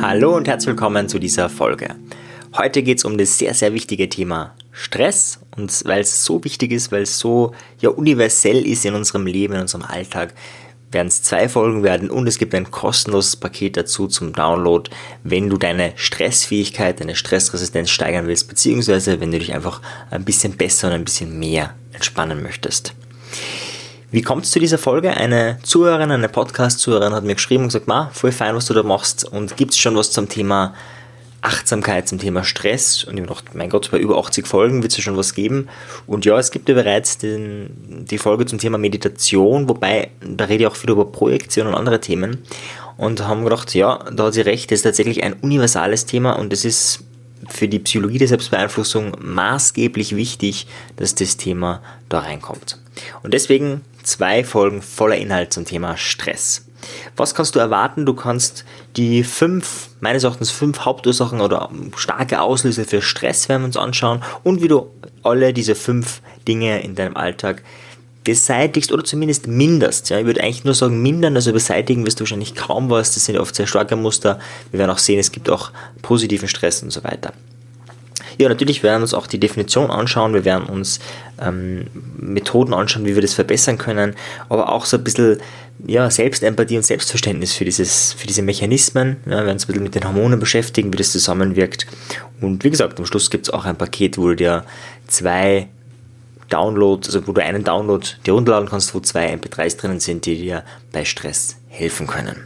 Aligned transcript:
Hallo 0.00 0.36
und 0.36 0.48
herzlich 0.48 0.68
willkommen 0.68 1.08
zu 1.08 1.18
dieser 1.18 1.48
Folge. 1.48 1.94
Heute 2.56 2.82
geht 2.82 2.98
es 2.98 3.04
um 3.04 3.16
das 3.16 3.38
sehr, 3.38 3.54
sehr 3.54 3.72
wichtige 3.72 4.08
Thema 4.08 4.56
Stress 4.72 5.38
und 5.56 5.84
weil 5.84 6.00
es 6.00 6.24
so 6.24 6.42
wichtig 6.42 6.72
ist, 6.72 6.90
weil 6.90 7.02
es 7.02 7.18
so 7.18 7.52
ja 7.80 7.90
universell 7.90 8.66
ist 8.66 8.84
in 8.84 8.94
unserem 8.94 9.26
Leben, 9.26 9.54
in 9.54 9.60
unserem 9.60 9.84
Alltag, 9.84 10.34
werden 10.90 11.06
es 11.08 11.22
zwei 11.22 11.48
Folgen 11.48 11.84
werden 11.84 12.10
und 12.10 12.26
es 12.26 12.38
gibt 12.38 12.54
ein 12.54 12.70
kostenloses 12.70 13.36
Paket 13.36 13.76
dazu 13.76 14.08
zum 14.08 14.32
Download, 14.32 14.90
wenn 15.22 15.48
du 15.48 15.56
deine 15.56 15.92
Stressfähigkeit, 15.94 17.00
deine 17.00 17.14
Stressresistenz 17.14 17.90
steigern 17.90 18.26
willst, 18.26 18.48
beziehungsweise 18.48 19.20
wenn 19.20 19.30
du 19.30 19.38
dich 19.38 19.54
einfach 19.54 19.80
ein 20.10 20.24
bisschen 20.24 20.56
besser 20.56 20.88
und 20.88 20.94
ein 20.94 21.04
bisschen 21.04 21.38
mehr 21.38 21.74
entspannen 21.92 22.42
möchtest. 22.42 22.94
Wie 24.12 24.22
kommt 24.22 24.44
es 24.44 24.50
zu 24.50 24.58
dieser 24.58 24.78
Folge? 24.78 25.16
Eine 25.16 25.58
Zuhörerin, 25.62 26.10
eine 26.10 26.28
Podcast-Zuhörerin 26.28 27.12
hat 27.12 27.22
mir 27.22 27.36
geschrieben 27.36 27.62
und 27.62 27.68
gesagt, 27.68 27.86
ma, 27.86 28.10
voll 28.12 28.32
fein, 28.32 28.56
was 28.56 28.66
du 28.66 28.74
da 28.74 28.82
machst 28.82 29.24
und 29.24 29.56
gibt 29.56 29.70
es 29.70 29.78
schon 29.78 29.94
was 29.94 30.10
zum 30.10 30.28
Thema 30.28 30.74
Achtsamkeit 31.42 32.08
zum 32.08 32.18
Thema 32.18 32.42
Stress 32.42 33.04
und 33.04 33.14
ich 33.14 33.20
habe 33.20 33.28
gedacht, 33.28 33.54
mein 33.54 33.70
Gott, 33.70 33.88
bei 33.92 33.98
über 33.98 34.18
80 34.18 34.48
Folgen 34.48 34.82
wird 34.82 34.90
es 34.90 34.98
ja 34.98 35.04
schon 35.04 35.16
was 35.16 35.34
geben. 35.34 35.68
Und 36.08 36.24
ja, 36.24 36.36
es 36.38 36.50
gibt 36.50 36.68
ja 36.68 36.74
bereits 36.74 37.18
den, 37.18 38.04
die 38.10 38.18
Folge 38.18 38.46
zum 38.46 38.58
Thema 38.58 38.78
Meditation, 38.78 39.68
wobei 39.68 40.10
da 40.20 40.46
rede 40.46 40.64
ich 40.64 40.66
auch 40.66 40.76
viel 40.76 40.90
über 40.90 41.04
Projektion 41.04 41.68
und 41.68 41.74
andere 41.74 42.00
Themen. 42.00 42.38
Und 42.96 43.26
haben 43.26 43.44
gedacht, 43.44 43.74
ja, 43.74 44.04
da 44.12 44.24
hat 44.24 44.34
sie 44.34 44.42
recht, 44.42 44.70
das 44.70 44.80
ist 44.80 44.82
tatsächlich 44.82 45.22
ein 45.22 45.34
universales 45.34 46.04
Thema 46.04 46.32
und 46.32 46.52
es 46.52 46.64
ist 46.66 47.04
für 47.48 47.68
die 47.68 47.78
Psychologie 47.78 48.18
der 48.18 48.28
Selbstbeeinflussung 48.28 49.16
maßgeblich 49.20 50.16
wichtig, 50.16 50.66
dass 50.96 51.14
das 51.14 51.38
Thema 51.38 51.80
da 52.10 52.18
reinkommt. 52.18 52.78
Und 53.22 53.32
deswegen 53.32 53.80
zwei 54.10 54.44
Folgen 54.44 54.82
voller 54.82 55.16
Inhalt 55.16 55.52
zum 55.52 55.64
Thema 55.64 55.96
Stress. 55.96 56.66
Was 57.16 57.34
kannst 57.34 57.54
du 57.54 57.58
erwarten? 57.58 58.06
Du 58.06 58.14
kannst 58.14 58.64
die 58.96 59.22
fünf, 59.22 59.90
meines 60.00 60.24
Erachtens 60.24 60.50
fünf 60.50 60.80
Hauptursachen 60.80 61.40
oder 61.40 61.70
starke 61.96 62.40
Auslöser 62.40 62.84
für 62.84 63.02
Stress 63.02 63.48
werden 63.48 63.62
wir 63.62 63.66
uns 63.66 63.76
anschauen 63.76 64.22
und 64.42 64.62
wie 64.62 64.68
du 64.68 64.90
alle 65.22 65.52
diese 65.52 65.74
fünf 65.74 66.22
Dinge 66.48 66.82
in 66.82 66.94
deinem 66.94 67.16
Alltag 67.16 67.62
beseitigst 68.24 68.92
oder 68.92 69.04
zumindest 69.04 69.46
minderst. 69.46 70.10
Ja, 70.10 70.18
ich 70.18 70.26
würde 70.26 70.42
eigentlich 70.42 70.64
nur 70.64 70.74
sagen 70.74 71.00
mindern, 71.02 71.36
also 71.36 71.52
beseitigen 71.52 72.04
wirst 72.04 72.20
du 72.20 72.24
wahrscheinlich 72.24 72.54
kaum 72.54 72.90
was. 72.90 73.14
Das 73.14 73.24
sind 73.24 73.38
oft 73.38 73.54
sehr 73.54 73.66
starke 73.66 73.96
Muster. 73.96 74.38
Wir 74.70 74.78
werden 74.78 74.90
auch 74.90 74.98
sehen, 74.98 75.18
es 75.18 75.32
gibt 75.32 75.48
auch 75.48 75.70
positiven 76.02 76.48
Stress 76.48 76.82
und 76.82 76.90
so 76.90 77.04
weiter. 77.04 77.32
Ja, 78.38 78.48
natürlich 78.48 78.82
werden 78.82 79.00
wir 79.00 79.02
uns 79.02 79.14
auch 79.14 79.26
die 79.26 79.38
Definition 79.38 79.90
anschauen, 79.90 80.34
wir 80.34 80.44
werden 80.44 80.66
uns 80.66 81.00
ähm, 81.40 81.86
Methoden 82.18 82.74
anschauen, 82.74 83.04
wie 83.04 83.14
wir 83.14 83.22
das 83.22 83.34
verbessern 83.34 83.78
können, 83.78 84.14
aber 84.48 84.72
auch 84.72 84.84
so 84.84 84.96
ein 84.96 85.04
bisschen 85.04 85.38
ja, 85.86 86.10
Selbstempathie 86.10 86.76
und 86.76 86.84
Selbstverständnis 86.84 87.54
für, 87.54 87.64
dieses, 87.64 88.12
für 88.12 88.26
diese 88.26 88.42
Mechanismen. 88.42 89.16
Ja, 89.24 89.32
wir 89.32 89.36
werden 89.38 89.50
uns 89.52 89.64
ein 89.64 89.68
bisschen 89.68 89.82
mit 89.82 89.94
den 89.94 90.04
Hormonen 90.04 90.38
beschäftigen, 90.38 90.92
wie 90.92 90.96
das 90.96 91.12
zusammenwirkt. 91.12 91.86
Und 92.40 92.64
wie 92.64 92.70
gesagt, 92.70 92.98
am 92.98 93.06
Schluss 93.06 93.30
gibt 93.30 93.48
es 93.48 93.52
auch 93.52 93.64
ein 93.64 93.76
Paket, 93.76 94.18
wo 94.18 94.28
du 94.28 94.36
dir 94.36 94.64
zwei 95.06 95.68
Downloads, 96.50 97.08
also 97.08 97.26
wo 97.26 97.32
du 97.32 97.42
einen 97.42 97.64
Download 97.64 98.06
dir 98.26 98.32
runterladen 98.32 98.68
kannst, 98.68 98.94
wo 98.94 99.00
zwei 99.00 99.32
MP3s 99.32 99.78
drinnen 99.78 100.00
sind, 100.00 100.26
die 100.26 100.36
dir 100.36 100.64
bei 100.92 101.04
Stress 101.04 101.56
helfen 101.68 102.06
können. 102.06 102.36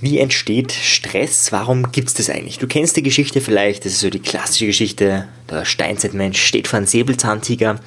Wie 0.00 0.18
entsteht 0.18 0.72
Stress? 0.72 1.50
Warum 1.50 1.90
gibt 1.90 2.08
es 2.08 2.14
das 2.14 2.30
eigentlich? 2.30 2.58
Du 2.58 2.68
kennst 2.68 2.96
die 2.96 3.02
Geschichte 3.02 3.40
vielleicht, 3.40 3.84
das 3.84 3.92
ist 3.92 4.00
so 4.00 4.10
die 4.10 4.20
klassische 4.20 4.66
Geschichte. 4.66 5.26
Der 5.50 5.64
Steinzeitmensch 5.64 6.40
steht 6.40 6.68
vor 6.68 6.76
einem 6.76 6.86
Säbelzahntiger 6.86 7.80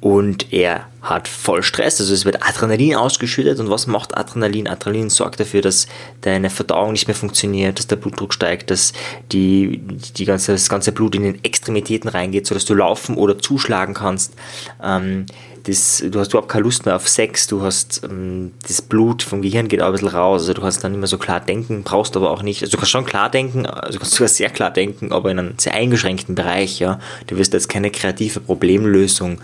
und 0.00 0.52
er 0.52 0.88
hat 1.02 1.26
voll 1.26 1.64
Stress, 1.64 2.00
also 2.00 2.14
es 2.14 2.24
wird 2.24 2.46
Adrenalin 2.46 2.94
ausgeschüttet 2.94 3.58
und 3.58 3.68
was 3.68 3.88
macht 3.88 4.16
Adrenalin? 4.16 4.68
Adrenalin 4.68 5.10
sorgt 5.10 5.40
dafür, 5.40 5.60
dass 5.60 5.88
deine 6.20 6.48
Verdauung 6.48 6.92
nicht 6.92 7.08
mehr 7.08 7.16
funktioniert, 7.16 7.80
dass 7.80 7.88
der 7.88 7.96
Blutdruck 7.96 8.32
steigt, 8.32 8.70
dass 8.70 8.92
die, 9.32 9.80
die 10.16 10.24
ganze, 10.24 10.52
das 10.52 10.68
ganze 10.68 10.92
Blut 10.92 11.16
in 11.16 11.24
den 11.24 11.44
Extremitäten 11.44 12.08
reingeht, 12.08 12.46
sodass 12.46 12.64
du 12.66 12.74
laufen 12.74 13.16
oder 13.16 13.36
zuschlagen 13.36 13.94
kannst. 13.94 14.34
Ähm, 14.80 15.26
das, 15.64 16.02
du 16.04 16.18
hast 16.18 16.30
überhaupt 16.30 16.50
keine 16.50 16.64
Lust 16.64 16.86
mehr 16.86 16.96
auf 16.96 17.08
Sex, 17.08 17.46
du 17.46 17.62
hast 17.62 18.02
ähm, 18.04 18.52
das 18.66 18.82
Blut 18.82 19.22
vom 19.22 19.42
Gehirn 19.42 19.68
geht 19.68 19.80
auch 19.80 19.86
ein 19.86 19.92
bisschen 19.92 20.08
raus, 20.08 20.42
also 20.42 20.54
du 20.54 20.60
kannst 20.60 20.82
dann 20.82 20.92
nicht 20.92 20.98
mehr 20.98 21.08
so 21.08 21.18
klar 21.18 21.40
denken, 21.40 21.82
brauchst 21.82 22.16
aber 22.16 22.30
auch 22.30 22.42
nicht, 22.42 22.62
also 22.62 22.72
du 22.72 22.76
kannst 22.78 22.90
schon 22.90 23.04
klar 23.04 23.30
denken, 23.30 23.66
also 23.66 23.92
du 23.92 23.98
kannst 24.00 24.14
sogar 24.14 24.28
sehr 24.28 24.50
klar 24.50 24.70
denken, 24.70 25.12
aber 25.12 25.30
in 25.30 25.38
einem 25.38 25.54
sehr 25.58 25.74
eingeschränkten 25.74 26.34
Bereich, 26.34 26.80
ja. 26.80 26.98
Du 27.26 27.36
wirst 27.36 27.52
jetzt 27.52 27.68
keine 27.68 27.90
kreative 27.90 28.40
Problemlösung 28.40 29.40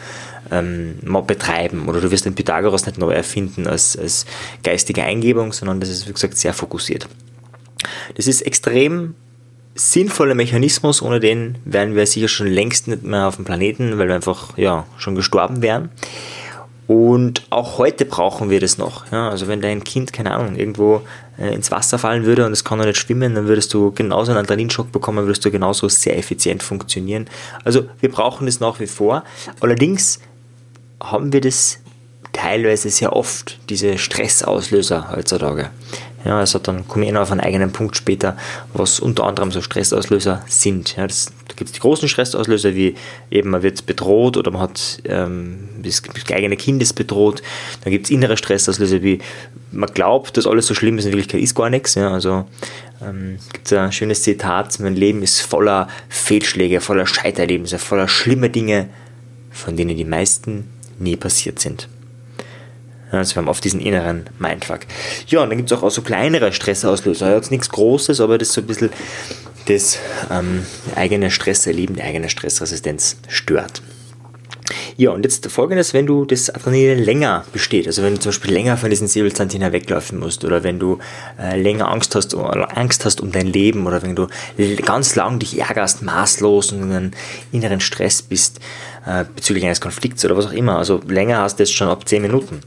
ähm, 0.50 0.98
betreiben 1.26 1.47
oder 1.88 2.00
du 2.00 2.10
wirst 2.10 2.24
den 2.24 2.34
Pythagoras 2.34 2.86
nicht 2.86 2.98
neu 2.98 3.12
erfinden 3.12 3.66
als, 3.66 3.96
als 3.96 4.26
geistige 4.62 5.02
Eingebung, 5.02 5.52
sondern 5.52 5.80
das 5.80 5.88
ist, 5.88 6.08
wie 6.08 6.12
gesagt, 6.12 6.36
sehr 6.36 6.52
fokussiert. 6.52 7.08
Das 8.16 8.26
ist 8.26 8.42
extrem 8.42 9.14
sinnvoller 9.74 10.34
Mechanismus, 10.34 11.02
ohne 11.02 11.20
den 11.20 11.56
wären 11.64 11.94
wir 11.94 12.06
sicher 12.06 12.28
schon 12.28 12.48
längst 12.48 12.88
nicht 12.88 13.04
mehr 13.04 13.28
auf 13.28 13.36
dem 13.36 13.44
Planeten, 13.44 13.98
weil 13.98 14.08
wir 14.08 14.14
einfach 14.14 14.58
ja, 14.58 14.86
schon 14.96 15.14
gestorben 15.14 15.62
wären. 15.62 15.90
Und 16.88 17.42
auch 17.50 17.76
heute 17.76 18.06
brauchen 18.06 18.48
wir 18.48 18.60
das 18.60 18.78
noch. 18.78 19.12
Ja, 19.12 19.28
also 19.28 19.46
wenn 19.46 19.60
dein 19.60 19.84
Kind, 19.84 20.14
keine 20.14 20.32
Ahnung, 20.32 20.56
irgendwo 20.56 21.02
äh, 21.38 21.54
ins 21.54 21.70
Wasser 21.70 21.98
fallen 21.98 22.24
würde 22.24 22.46
und 22.46 22.52
es 22.52 22.64
kann 22.64 22.78
noch 22.78 22.86
nicht 22.86 22.96
schwimmen, 22.96 23.34
dann 23.34 23.46
würdest 23.46 23.74
du 23.74 23.92
genauso 23.92 24.32
einen 24.32 24.40
Adrenalinschock 24.40 24.90
bekommen, 24.90 25.26
würdest 25.26 25.44
du 25.44 25.50
genauso 25.50 25.86
sehr 25.88 26.16
effizient 26.16 26.62
funktionieren. 26.62 27.26
Also 27.62 27.84
wir 28.00 28.10
brauchen 28.10 28.46
das 28.46 28.60
nach 28.60 28.80
wie 28.80 28.86
vor. 28.86 29.22
Allerdings 29.60 30.18
haben 31.00 31.32
wir 31.32 31.40
das 31.40 31.78
teilweise 32.32 32.90
sehr 32.90 33.14
oft, 33.14 33.58
diese 33.68 33.98
Stressauslöser 33.98 35.10
heutzutage. 35.14 35.70
Ja, 36.24 36.40
also 36.40 36.58
dann 36.58 36.86
komme 36.88 37.06
ich 37.06 37.12
noch 37.12 37.22
auf 37.22 37.30
einen 37.30 37.40
eigenen 37.40 37.72
Punkt 37.72 37.96
später, 37.96 38.36
was 38.72 38.98
unter 38.98 39.24
anderem 39.24 39.52
so 39.52 39.62
Stressauslöser 39.62 40.44
sind. 40.48 40.96
Ja, 40.96 41.06
das, 41.06 41.32
da 41.46 41.54
gibt 41.54 41.68
es 41.68 41.72
die 41.72 41.80
großen 41.80 42.08
Stressauslöser, 42.08 42.74
wie 42.74 42.96
eben 43.30 43.50
man 43.50 43.62
wird 43.62 43.86
bedroht 43.86 44.36
oder 44.36 44.50
man 44.50 44.62
hat 44.62 45.00
ähm, 45.04 45.68
das, 45.80 46.02
eigene 46.32 46.56
Kind 46.56 46.94
bedroht. 46.96 47.42
Dann 47.84 47.92
gibt 47.92 48.06
es 48.06 48.10
innere 48.10 48.36
Stressauslöser, 48.36 49.02
wie 49.02 49.20
man 49.70 49.92
glaubt, 49.92 50.36
dass 50.36 50.46
alles 50.46 50.66
so 50.66 50.74
schlimm 50.74 50.98
ist, 50.98 51.04
in 51.04 51.12
Wirklichkeit 51.12 51.40
ist 51.40 51.54
gar 51.54 51.70
nichts. 51.70 51.94
Ja, 51.94 52.12
also 52.12 52.46
ähm, 53.00 53.38
gibt 53.52 53.66
es 53.66 53.72
ein 53.72 53.92
schönes 53.92 54.22
Zitat, 54.22 54.78
mein 54.80 54.96
Leben 54.96 55.22
ist 55.22 55.40
voller 55.40 55.88
Fehlschläge, 56.08 56.80
voller 56.80 57.06
Scheiterlebnisse, 57.06 57.78
voller 57.78 58.08
schlimmer 58.08 58.48
Dinge, 58.48 58.88
von 59.52 59.76
denen 59.76 59.96
die 59.96 60.04
meisten 60.04 60.68
nie 61.00 61.16
passiert 61.16 61.58
sind. 61.58 61.88
Also 63.10 63.34
wir 63.34 63.42
haben 63.42 63.48
oft 63.48 63.64
diesen 63.64 63.80
inneren 63.80 64.26
Mindfuck. 64.38 64.80
Ja, 65.28 65.42
und 65.42 65.48
dann 65.48 65.56
gibt 65.56 65.72
es 65.72 65.78
auch, 65.78 65.82
auch 65.82 65.90
so 65.90 66.02
kleinere 66.02 66.52
Stressauslöser. 66.52 67.34
Jetzt 67.34 67.50
nichts 67.50 67.70
Großes, 67.70 68.20
aber 68.20 68.36
das 68.36 68.52
so 68.52 68.60
ein 68.60 68.66
bisschen 68.66 68.90
das 69.66 69.98
ähm, 70.30 70.66
eigene 70.94 71.30
Stresserleben, 71.30 71.96
die 71.96 72.02
eigene 72.02 72.28
Stressresistenz 72.28 73.16
stört. 73.28 73.82
Ja, 74.96 75.10
und 75.10 75.24
jetzt 75.24 75.50
folgendes, 75.50 75.94
wenn 75.94 76.06
du 76.06 76.24
das 76.24 76.50
Adrenalin 76.50 76.98
länger 76.98 77.44
besteht, 77.52 77.86
also 77.86 78.02
wenn 78.02 78.14
du 78.14 78.20
zum 78.20 78.30
Beispiel 78.30 78.52
länger 78.52 78.76
von 78.76 78.90
diesen 78.90 79.08
Säbelzahntiger 79.08 79.72
weglaufen 79.72 80.18
musst 80.18 80.44
oder 80.44 80.62
wenn 80.62 80.78
du 80.78 80.98
äh, 81.40 81.60
länger 81.60 81.90
Angst 81.90 82.14
hast, 82.14 82.34
oder 82.34 82.76
Angst 82.76 83.04
hast 83.04 83.20
um 83.20 83.32
dein 83.32 83.46
Leben 83.46 83.86
oder 83.86 84.02
wenn 84.02 84.14
du 84.14 84.28
ganz 84.84 85.14
lang 85.14 85.38
dich 85.38 85.58
ärgerst, 85.58 86.02
maßlos 86.02 86.72
und 86.72 86.82
in 86.82 86.92
einem 86.92 87.10
inneren 87.52 87.80
Stress 87.80 88.22
bist 88.22 88.60
äh, 89.06 89.24
bezüglich 89.34 89.64
eines 89.64 89.80
Konflikts 89.80 90.24
oder 90.24 90.36
was 90.36 90.46
auch 90.46 90.52
immer, 90.52 90.78
also 90.78 91.00
länger 91.06 91.38
hast 91.38 91.58
du 91.58 91.62
es 91.62 91.72
schon 91.72 91.88
ab 91.88 92.08
10 92.08 92.22
Minuten, 92.22 92.60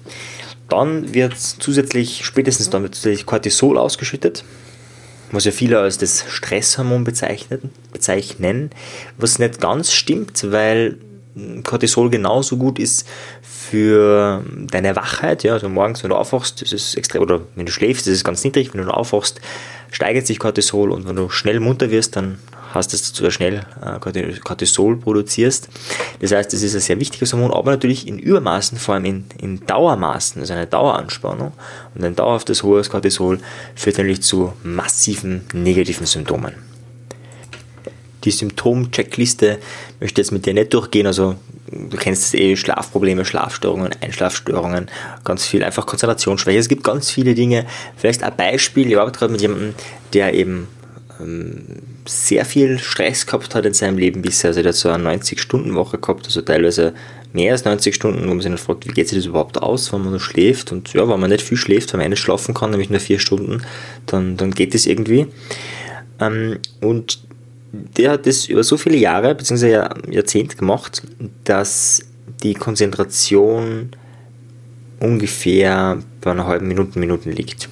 dann 0.70 1.14
wird 1.14 1.38
zusätzlich, 1.38 2.24
spätestens 2.24 2.70
dann 2.70 2.84
wird 2.84 2.96
zusätzlich 2.96 3.26
Cortisol 3.26 3.78
ausgeschüttet, 3.78 4.44
was 5.32 5.46
ja 5.46 5.52
viele 5.52 5.80
als 5.80 5.98
das 5.98 6.26
Stresshormon 6.28 7.04
bezeichnen, 7.04 7.72
bezeichnen, 7.92 8.70
was 9.18 9.40
nicht 9.40 9.60
ganz 9.60 9.94
stimmt, 9.94 10.52
weil 10.52 10.98
Cortisol 11.64 12.10
genauso 12.10 12.58
gut 12.58 12.80
ist 12.80 13.08
für 13.42 14.44
deine 14.52 14.96
Wachheit. 14.96 15.44
Ja, 15.44 15.54
also 15.54 15.70
morgens, 15.70 16.04
wenn 16.04 16.10
du 16.10 16.16
aufwachst, 16.16 16.62
ist 16.62 16.74
es 16.74 16.96
extrem, 16.96 17.22
oder 17.22 17.42
wenn 17.56 17.66
du 17.66 17.72
schläfst, 17.72 18.08
ist 18.08 18.16
es 18.16 18.24
ganz 18.24 18.44
niedrig. 18.44 18.74
Wenn 18.74 18.86
du 18.86 18.92
aufwachst, 18.92 19.40
steigert 19.92 20.28
sich 20.28 20.40
Cortisol 20.40 20.92
und 20.92 21.08
wenn 21.08 21.16
du 21.16 21.30
schnell 21.30 21.60
munter 21.60 21.90
wirst, 21.90 22.16
dann 22.16 22.40
hast 22.74 22.92
du 22.92 22.96
es, 22.96 23.02
dass 23.02 23.14
du 23.14 23.30
schnell 23.32 23.66
äh, 23.82 24.00
Cortisol 24.00 24.98
produzierst. 24.98 25.70
Das 26.20 26.32
heißt, 26.32 26.54
es 26.54 26.64
ist 26.64 26.74
ein 26.74 26.82
sehr 26.82 27.00
wichtiges 27.00 27.34
Hormon, 27.34 27.52
aber 27.52 27.72
natürlich 27.72 28.08
in 28.08 28.18
Übermaßen, 28.18 28.78
vor 28.78 28.96
allem 28.96 29.06
in, 29.06 29.26
in 29.40 29.66
Dauermaßen, 29.66 30.42
also 30.42 30.54
eine 30.54 30.68
Daueranspannung 30.68 31.52
und 31.96 32.04
ein 32.04 32.16
dauerhaftes 32.16 32.64
hohes 32.64 32.90
Cortisol 32.90 33.40
führt 33.76 33.98
natürlich 33.98 34.22
zu 34.22 34.54
massiven 34.64 35.42
negativen 35.54 36.06
Symptomen 36.06 36.71
die 38.24 38.32
Symptom-Checkliste 38.32 39.60
möchte 40.00 40.22
ich 40.22 40.26
jetzt 40.26 40.32
mit 40.32 40.46
dir 40.46 40.54
nicht 40.54 40.74
durchgehen. 40.74 41.08
Also 41.08 41.36
du 41.72 41.98
kennst 41.98 42.24
es 42.24 42.34
eh, 42.34 42.56
Schlafprobleme, 42.56 43.26
Schlafstörungen, 43.26 43.92
Einschlafstörungen, 44.02 44.90
ganz 45.24 45.46
viel, 45.46 45.64
einfach 45.64 45.86
Konzentrationsschwäche. 45.86 46.60
Es 46.60 46.70
gibt 46.70 46.84
ganz 46.84 47.10
viele 47.10 47.34
Dinge. 47.34 47.66
Vielleicht 47.98 48.24
ein 48.24 48.36
Beispiel, 48.36 48.90
ich 48.90 48.98
arbeite 48.98 49.20
gerade 49.20 49.32
mit 49.32 49.42
jemandem, 49.42 49.74
der 50.14 50.34
eben 50.34 50.68
ähm, 51.20 51.64
sehr 52.06 52.46
viel 52.46 52.80
Stress 52.80 53.26
gehabt 53.26 53.56
hat 53.56 53.66
in 53.66 53.74
seinem 53.74 53.98
Leben 53.98 54.22
bisher. 54.22 54.50
Also 54.50 54.62
der 54.62 54.70
hat 54.70 54.76
so 54.76 54.90
eine 54.90 55.10
90-Stunden-Woche 55.10 55.98
gehabt, 55.98 56.26
also 56.26 56.42
teilweise 56.42 56.94
mehr 57.34 57.54
als 57.54 57.66
90 57.66 57.96
Stunden, 57.96 58.24
wo 58.24 58.28
man 58.28 58.42
sich 58.42 58.50
dann 58.50 58.58
fragt, 58.58 58.88
wie 58.88 58.94
geht 58.94 59.08
sich 59.08 59.20
das 59.20 59.26
überhaupt 59.26 59.62
aus, 59.62 59.94
wenn 59.94 60.02
man 60.02 60.12
nur 60.12 60.20
schläft. 60.20 60.72
Und 60.72 60.94
ja, 60.94 61.08
wenn 61.08 61.20
man 61.20 61.30
nicht 61.30 61.44
viel 61.44 61.58
schläft, 61.58 61.94
wenn 61.94 62.00
man 62.00 62.10
nicht 62.10 62.20
schlafen 62.20 62.54
kann, 62.54 62.72
nämlich 62.72 62.90
nur 62.90 63.00
vier 63.00 63.20
Stunden, 63.20 63.64
dann, 64.06 64.38
dann 64.38 64.52
geht 64.52 64.76
es 64.76 64.86
irgendwie. 64.86 65.28
Ähm, 66.20 66.60
und 66.82 67.20
der 67.72 68.12
hat 68.12 68.28
das 68.28 68.48
über 68.48 68.64
so 68.64 68.78
viele 68.78 68.98
Jahre, 68.98 69.36
beziehungsweise 69.36 69.90
Jahrzehnte 70.10 70.58
gemacht, 70.58 71.04
dass 71.44 72.02
die 72.44 72.54
Konzentration 72.54 73.92
ungefähr 75.00 76.00
bei 76.22 76.32
einer 76.32 76.48
halben 76.48 76.68
Minute, 76.68 77.00
Minuten 77.00 77.32
liegt. 77.32 77.70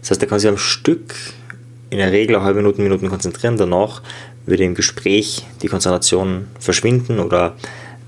Das 0.00 0.10
heißt, 0.10 0.22
er 0.22 0.28
kann 0.28 0.40
sich 0.40 0.50
am 0.50 0.58
Stück 0.58 1.14
in 1.90 1.98
der 1.98 2.10
Regel 2.10 2.36
eine 2.36 2.44
halbe 2.44 2.60
Minute, 2.60 2.82
Minuten 2.82 3.08
konzentrieren. 3.08 3.56
Danach 3.56 4.02
würde 4.46 4.64
im 4.64 4.74
Gespräch 4.74 5.46
die 5.62 5.68
Konzentration 5.68 6.48
verschwinden 6.58 7.20
oder 7.20 7.54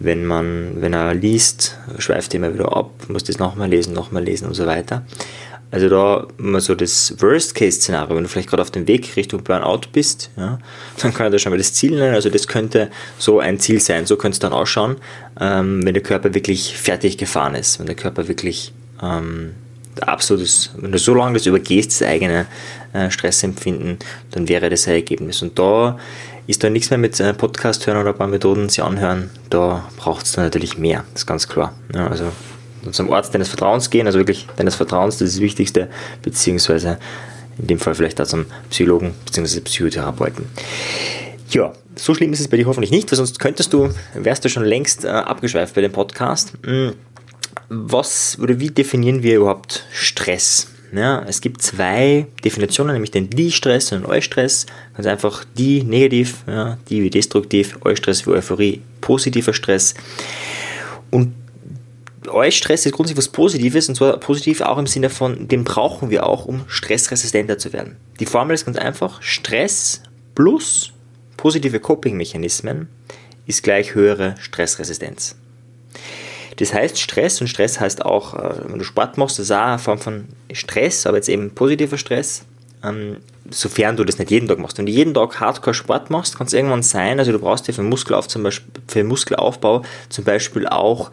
wenn 0.01 0.25
man, 0.27 0.81
wenn 0.81 0.93
er 0.93 1.15
liest, 1.15 1.79
schweift 1.99 2.35
er 2.35 2.39
immer 2.39 2.53
wieder 2.53 2.77
ab, 2.77 2.91
muss 3.09 3.25
das 3.25 3.39
nochmal 3.39 3.71
lesen, 3.71 3.95
nochmal 3.95 4.25
lesen 4.25 4.49
und 4.49 4.55
so 4.55 4.67
weiter. 4.67 5.05
Also 5.75 5.89
da 5.89 6.29
mal 6.39 6.61
so 6.61 6.77
das 6.77 7.17
Worst-Case-Szenario, 7.19 8.15
wenn 8.15 8.23
du 8.23 8.29
vielleicht 8.29 8.49
gerade 8.49 8.63
auf 8.63 8.71
dem 8.71 8.87
Weg 8.87 9.17
Richtung 9.17 9.43
Burnout 9.43 9.89
bist, 9.93 10.31
ja, 10.37 10.61
dann 11.01 11.13
kann 11.13 11.27
ich 11.27 11.33
da 11.33 11.39
schon 11.41 11.51
mal 11.51 11.57
das 11.59 11.75
Ziel 11.75 11.99
nennen. 11.99 12.15
Also 12.15 12.31
das 12.31 12.47
könnte 12.47 12.93
so 13.19 13.41
ein 13.41 13.59
Ziel 13.59 13.81
sein. 13.81 14.07
So 14.07 14.15
könnte 14.15 14.37
es 14.37 14.39
dann 14.39 14.53
ausschauen, 14.53 14.99
ähm, 15.41 15.85
wenn 15.85 15.93
der 15.93 16.03
Körper 16.05 16.33
wirklich 16.33 16.77
fertig 16.77 17.19
gefahren 17.19 17.57
ist, 17.57 17.81
wenn 17.81 17.87
der 17.87 17.97
Körper 17.97 18.29
wirklich 18.29 18.73
ähm, 19.03 19.55
absolutes, 20.01 20.71
wenn 20.77 20.93
du 20.93 20.99
so 20.99 21.13
lange 21.13 21.35
das 21.35 21.47
übergehst, 21.47 22.01
das 22.01 22.07
eigene 22.07 22.47
äh, 22.93 23.11
Stressempfinden, 23.11 23.99
dann 24.31 24.49
wäre 24.49 24.71
das 24.71 24.87
ein 24.87 24.95
Ergebnis. 24.95 25.43
Und 25.43 25.59
da 25.59 25.99
ist 26.47 26.63
da 26.63 26.71
nichts 26.71 26.91
mehr 26.91 27.01
mit 27.01 27.19
äh, 27.19 27.35
Podcast 27.35 27.85
hören 27.89 27.97
oder 27.97 28.11
ein 28.11 28.17
paar 28.17 28.29
Methoden 28.29 28.69
sie 28.69 28.83
anhören, 28.83 29.29
da 29.51 29.89
braucht 29.97 30.27
es 30.27 30.33
dann 30.35 30.45
natürlich 30.45 30.79
mehr, 30.79 31.05
das 31.15 31.23
ist 31.23 31.27
ganz 31.27 31.49
klar. 31.49 31.75
Ja, 31.93 32.07
also 32.07 32.31
zum 32.93 33.13
Arzt 33.13 33.35
deines 33.35 33.49
Vertrauens 33.49 33.91
gehen, 33.91 34.07
also 34.07 34.19
wirklich 34.19 34.47
deines 34.57 34.75
Vertrauens, 34.75 35.19
das 35.19 35.29
ist 35.29 35.37
das 35.37 35.43
Wichtigste, 35.43 35.89
beziehungsweise 36.23 36.99
in 37.59 37.67
dem 37.69 37.79
Fall 37.79 37.95
vielleicht 37.95 38.21
auch 38.21 38.27
zum 38.27 38.47
Psychologen 38.71 39.15
bzw. 39.27 39.61
Psychotherapeuten. 39.61 40.47
Ja, 41.51 41.73
so 41.97 42.15
schlimm 42.15 42.33
ist 42.33 42.41
es 42.41 42.49
bei 42.49 42.57
dir 42.57 42.67
hoffentlich 42.67 42.91
nicht, 42.91 43.11
weil 43.11 43.17
sonst 43.17 43.39
könntest 43.39 43.73
du, 43.73 43.91
wärst 44.15 44.45
du 44.45 44.49
schon 44.49 44.65
längst 44.65 45.05
äh, 45.05 45.09
abgeschweift 45.09 45.75
bei 45.75 45.81
dem 45.81 45.93
Podcast. 45.93 46.55
Hm, 46.65 46.95
was 47.69 48.39
oder 48.41 48.59
wie 48.59 48.71
definieren 48.71 49.23
wir 49.23 49.37
überhaupt 49.37 49.85
Stress? 49.93 50.69
Ja, 50.93 51.25
es 51.27 51.41
gibt 51.41 51.61
zwei 51.61 52.27
Definitionen, 52.45 52.93
nämlich 52.93 53.11
den 53.11 53.29
Die-Stress 53.29 53.91
und 53.91 54.03
den 54.03 54.11
Eu-Stress. 54.11 54.67
Ganz 54.97 55.07
einfach 55.09 55.45
die 55.57 55.83
negativ, 55.83 56.45
ja, 56.47 56.79
die 56.89 57.03
wie 57.03 57.11
destruktiv, 57.11 57.79
Eu-Stress 57.85 58.27
wie 58.27 58.31
Euphorie, 58.31 58.81
positiver 59.01 59.53
Stress. 59.53 59.95
Und 61.11 61.35
Eustress 62.29 62.87
ist 62.87 62.93
grundsätzlich 62.93 63.27
was 63.27 63.33
Positives 63.33 63.89
und 63.89 63.95
zwar 63.97 64.19
positiv 64.19 64.61
auch 64.61 64.79
im 64.79 64.87
Sinne 64.87 65.11
von, 65.11 65.49
den 65.49 65.65
brauchen 65.65 66.11
wir 66.11 66.27
auch, 66.27 66.47
um 66.47 66.65
stressresistenter 66.67 67.59
zu 67.59 67.73
werden. 67.73 67.97
Die 68.21 68.27
Formel 68.27 68.55
ist 68.55 68.65
ganz 68.65 68.79
einfach: 68.79 69.23
Stress 69.23 70.03
plus 70.35 70.93
positive 71.37 71.81
Coping-Mechanismen 71.81 72.89
ist 73.47 73.63
gleich 73.63 73.95
höhere 73.95 74.35
Stressresistenz. 74.41 75.37
Das 76.57 76.73
heißt, 76.73 76.99
Stress 76.99 77.41
und 77.41 77.49
Stress 77.49 77.81
heißt 77.81 78.05
auch, 78.05 78.35
äh, 78.35 78.55
wenn 78.69 78.79
du 78.79 78.85
Sport 78.85 79.19
machst, 79.19 79.39
das 79.39 79.47
ist 79.47 79.53
auch 79.53 79.61
eine 79.61 79.79
Form 79.79 79.99
von 79.99 80.25
Stress, 80.53 81.07
aber 81.07 81.17
jetzt 81.17 81.29
eben 81.29 81.51
positiver 81.51 81.99
Stress, 81.99 82.45
ähm, 82.85 83.17
sofern 83.51 83.97
du 83.97 84.05
das 84.05 84.19
nicht 84.19 84.31
jeden 84.31 84.49
Tag 84.49 84.59
machst. 84.59 84.79
Wenn 84.79 84.87
du 84.87 84.93
jeden 84.93 85.15
Tag 85.15 85.41
Hardcore 85.41 85.75
Sport 85.75 86.11
machst, 86.11 86.39
kann 86.39 86.47
es 86.47 86.53
irgendwann 86.53 86.83
sein, 86.83 87.19
also 87.19 87.33
du 87.33 87.39
brauchst 87.39 87.67
dir 87.67 87.73
für, 87.73 87.83
Muskelauf 87.83 88.29
zum 88.29 88.43
Beispiel, 88.43 88.71
für 88.87 89.05
Muskelaufbau 89.05 89.83
zum 90.09 90.25
Beispiel 90.25 90.67
auch 90.67 91.11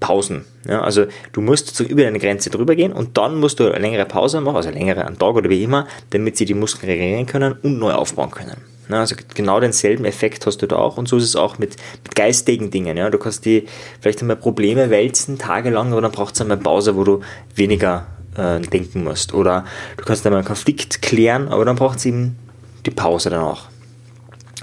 Pausen. 0.00 0.44
Ja, 0.66 0.82
also 0.82 1.06
du 1.32 1.40
musst 1.40 1.74
so 1.74 1.84
über 1.84 2.02
deine 2.02 2.18
Grenze 2.18 2.50
drüber 2.50 2.74
gehen 2.76 2.92
und 2.92 3.16
dann 3.16 3.38
musst 3.38 3.60
du 3.60 3.64
eine 3.64 3.78
längere 3.78 4.04
Pause 4.04 4.40
machen, 4.40 4.56
also 4.56 4.70
längere 4.70 5.04
am 5.04 5.18
Tag 5.18 5.34
oder 5.34 5.50
wie 5.50 5.62
immer, 5.62 5.86
damit 6.10 6.36
sie 6.36 6.44
die 6.44 6.54
Muskeln 6.54 6.90
regenerieren 6.90 7.26
können 7.26 7.54
und 7.62 7.78
neu 7.78 7.92
aufbauen 7.92 8.30
können. 8.30 8.56
Ja, 8.88 9.00
also 9.00 9.16
genau 9.34 9.60
denselben 9.60 10.04
Effekt 10.06 10.46
hast 10.46 10.62
du 10.62 10.66
da 10.66 10.76
auch 10.76 10.96
und 10.96 11.08
so 11.08 11.18
ist 11.18 11.24
es 11.24 11.36
auch 11.36 11.58
mit, 11.58 11.76
mit 12.04 12.14
geistigen 12.14 12.70
Dingen. 12.70 12.96
Ja. 12.96 13.10
Du 13.10 13.18
kannst 13.18 13.44
die 13.44 13.66
vielleicht 14.00 14.20
einmal 14.22 14.36
Probleme 14.36 14.88
wälzen, 14.90 15.38
tagelang, 15.38 15.92
aber 15.92 16.00
dann 16.00 16.12
braucht 16.12 16.34
es 16.34 16.40
einmal 16.40 16.56
Pause, 16.56 16.96
wo 16.96 17.04
du 17.04 17.20
weniger 17.54 18.06
äh, 18.36 18.60
denken 18.60 19.04
musst. 19.04 19.34
Oder 19.34 19.64
du 19.98 20.04
kannst 20.04 20.24
einmal 20.26 20.38
einen 20.38 20.46
Konflikt 20.46 21.02
klären, 21.02 21.48
aber 21.48 21.64
dann 21.64 21.76
braucht 21.76 21.98
es 21.98 22.06
eben 22.06 22.38
die 22.86 22.90
Pause 22.90 23.28
danach. 23.30 23.68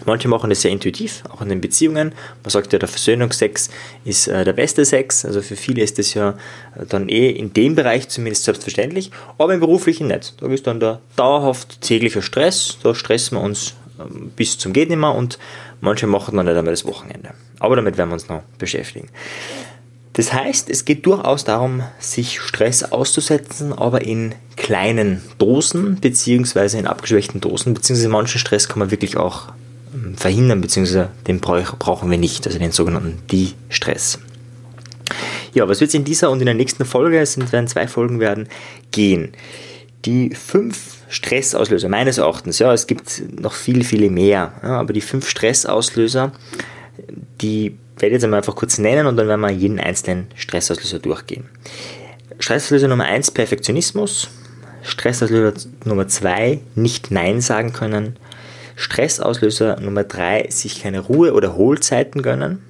Manche 0.03 0.27
machen 0.27 0.49
das 0.49 0.61
sehr 0.61 0.71
intuitiv, 0.71 1.23
auch 1.29 1.41
in 1.41 1.47
den 1.47 1.61
Beziehungen. 1.61 2.13
Man 2.43 2.49
sagt 2.49 2.73
ja, 2.73 2.79
der 2.79 2.89
Versöhnungsex 2.89 3.69
ist 4.03 4.27
äh, 4.27 4.43
der 4.43 4.51
beste 4.53 4.83
Sex. 4.83 5.23
Also 5.23 5.41
für 5.41 5.55
viele 5.55 5.83
ist 5.83 5.97
das 5.97 6.13
ja 6.13 6.31
äh, 6.77 6.85
dann 6.87 7.07
eh 7.07 7.29
in 7.29 7.53
dem 7.53 7.75
Bereich 7.75 8.09
zumindest 8.09 8.43
selbstverständlich, 8.43 9.11
aber 9.37 9.53
im 9.53 9.61
beruflichen 9.61 10.07
nicht. 10.07 10.33
Da 10.41 10.47
ist 10.47 10.67
dann 10.67 10.81
der 10.81 10.99
dauerhaft 11.15 11.79
tägliche 11.81 12.21
Stress. 12.21 12.77
Da 12.83 12.93
stressen 12.93 13.37
wir 13.37 13.41
uns 13.41 13.75
ähm, 13.99 14.31
bis 14.35 14.57
zum 14.57 14.73
geht 14.73 14.89
nimmer 14.89 15.15
und 15.15 15.39
manche 15.79 16.07
machen 16.07 16.35
dann 16.35 16.45
nicht 16.45 16.57
einmal 16.57 16.73
das 16.73 16.85
Wochenende. 16.85 17.29
Aber 17.59 17.77
damit 17.77 17.97
werden 17.97 18.09
wir 18.09 18.15
uns 18.15 18.27
noch 18.27 18.41
beschäftigen. 18.57 19.07
Das 20.11 20.33
heißt, 20.33 20.69
es 20.69 20.85
geht 20.85 21.05
durchaus 21.05 21.43
darum, 21.43 21.83
sich 21.99 22.39
Stress 22.39 22.83
auszusetzen, 22.83 23.73
aber 23.73 24.01
in 24.01 24.33
kleinen 24.55 25.21
Dosen, 25.37 25.99
beziehungsweise 25.99 26.79
in 26.79 26.87
abgeschwächten 26.87 27.41
Dosen, 27.41 27.73
beziehungsweise 27.73 28.09
manchen 28.09 28.39
Stress 28.39 28.69
kann 28.69 28.79
man 28.79 28.91
wirklich 28.91 29.17
auch 29.17 29.49
verhindern, 30.15 30.61
beziehungsweise 30.61 31.09
den 31.27 31.39
brauchen 31.39 32.11
wir 32.11 32.17
nicht, 32.17 32.45
also 32.45 32.59
den 32.59 32.71
sogenannten 32.71 33.19
Die-Stress. 33.31 34.19
Ja, 35.53 35.67
was 35.67 35.79
wird 35.79 35.89
es 35.89 35.95
in 35.95 36.03
dieser 36.03 36.31
und 36.31 36.39
in 36.39 36.45
der 36.45 36.55
nächsten 36.55 36.85
Folge, 36.85 37.19
es 37.19 37.37
werden 37.51 37.67
zwei 37.67 37.87
Folgen 37.87 38.19
werden, 38.19 38.47
gehen? 38.91 39.31
Die 40.05 40.35
fünf 40.35 40.97
Stressauslöser, 41.09 41.89
meines 41.89 42.17
Erachtens, 42.17 42.59
ja, 42.59 42.73
es 42.73 42.87
gibt 42.87 43.23
noch 43.39 43.53
viel, 43.53 43.83
viele 43.83 44.09
mehr, 44.09 44.53
ja, 44.61 44.79
aber 44.79 44.93
die 44.93 45.01
fünf 45.01 45.29
Stressauslöser, 45.29 46.31
die 47.41 47.77
werde 47.97 48.07
ich 48.07 48.13
jetzt 48.13 48.23
einmal 48.23 48.39
einfach 48.39 48.55
kurz 48.55 48.77
nennen 48.77 49.07
und 49.07 49.15
dann 49.15 49.27
werden 49.27 49.41
wir 49.41 49.49
jeden 49.49 49.79
einzelnen 49.79 50.27
Stressauslöser 50.35 50.99
durchgehen. 50.99 51.45
Stressauslöser 52.39 52.87
Nummer 52.87 53.05
1, 53.05 53.31
Perfektionismus. 53.31 54.27
Stressauslöser 54.83 55.69
Nummer 55.85 56.07
2, 56.07 56.59
nicht 56.75 57.09
Nein 57.11 57.41
sagen 57.41 57.73
können. 57.73 58.17
Stressauslöser 58.75 59.79
Nummer 59.79 60.03
3, 60.03 60.47
sich 60.49 60.81
keine 60.81 60.99
Ruhe- 60.99 61.33
oder 61.33 61.55
Hohlzeiten 61.55 62.21
gönnen. 62.21 62.61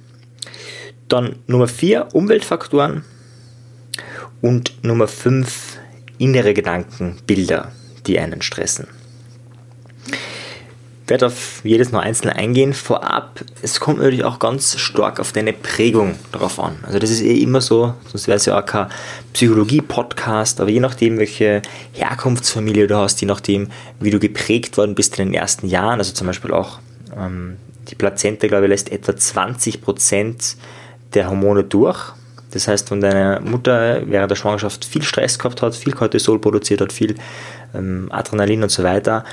Dann 1.08 1.36
Nummer 1.46 1.68
4, 1.68 2.08
Umweltfaktoren. 2.12 3.04
Und 4.40 4.84
Nummer 4.84 5.08
5, 5.08 5.78
innere 6.18 6.54
Gedanken, 6.54 7.16
Bilder, 7.26 7.72
die 8.06 8.18
einen 8.18 8.42
stressen 8.42 8.88
werde 11.06 11.26
auf 11.26 11.60
jedes 11.64 11.92
noch 11.92 12.00
einzeln 12.00 12.30
eingehen. 12.30 12.72
Vorab, 12.72 13.40
es 13.62 13.80
kommt 13.80 13.98
natürlich 13.98 14.24
auch 14.24 14.38
ganz 14.38 14.78
stark 14.78 15.20
auf 15.20 15.32
deine 15.32 15.52
Prägung 15.52 16.16
darauf 16.32 16.58
an. 16.58 16.76
Also 16.82 16.98
das 16.98 17.10
ist 17.10 17.22
eh 17.22 17.40
immer 17.40 17.60
so, 17.60 17.94
sonst 18.08 18.26
wäre 18.26 18.36
es 18.36 18.46
ja 18.46 18.58
auch 18.58 18.66
kein 18.66 18.88
Psychologie-Podcast, 19.32 20.60
aber 20.60 20.70
je 20.70 20.80
nachdem, 20.80 21.18
welche 21.18 21.62
Herkunftsfamilie 21.92 22.86
du 22.86 22.96
hast, 22.96 23.20
je 23.20 23.26
nachdem, 23.26 23.68
wie 24.00 24.10
du 24.10 24.18
geprägt 24.18 24.76
worden 24.76 24.94
bist 24.94 25.18
in 25.18 25.26
den 25.26 25.34
ersten 25.34 25.68
Jahren, 25.68 25.98
also 25.98 26.12
zum 26.12 26.26
Beispiel 26.26 26.52
auch 26.52 26.78
ähm, 27.16 27.56
die 27.88 27.94
Plazenta, 27.94 28.48
glaube 28.48 28.64
ich, 28.64 28.70
lässt 28.70 28.90
etwa 28.90 29.12
20% 29.12 30.56
der 31.14 31.30
Hormone 31.30 31.64
durch. 31.64 32.12
Das 32.56 32.68
heißt, 32.68 32.90
wenn 32.90 33.02
deine 33.02 33.40
Mutter 33.44 34.00
während 34.06 34.30
der 34.30 34.36
Schwangerschaft 34.36 34.86
viel 34.86 35.02
Stress 35.02 35.38
gehabt 35.38 35.60
hat, 35.60 35.74
viel 35.74 35.92
Cortisol 35.92 36.38
produziert 36.38 36.80
hat, 36.80 36.90
viel 36.90 37.14
ähm, 37.74 38.08
Adrenalin 38.10 38.62
und 38.62 38.70
so 38.70 38.82
weiter. 38.82 39.24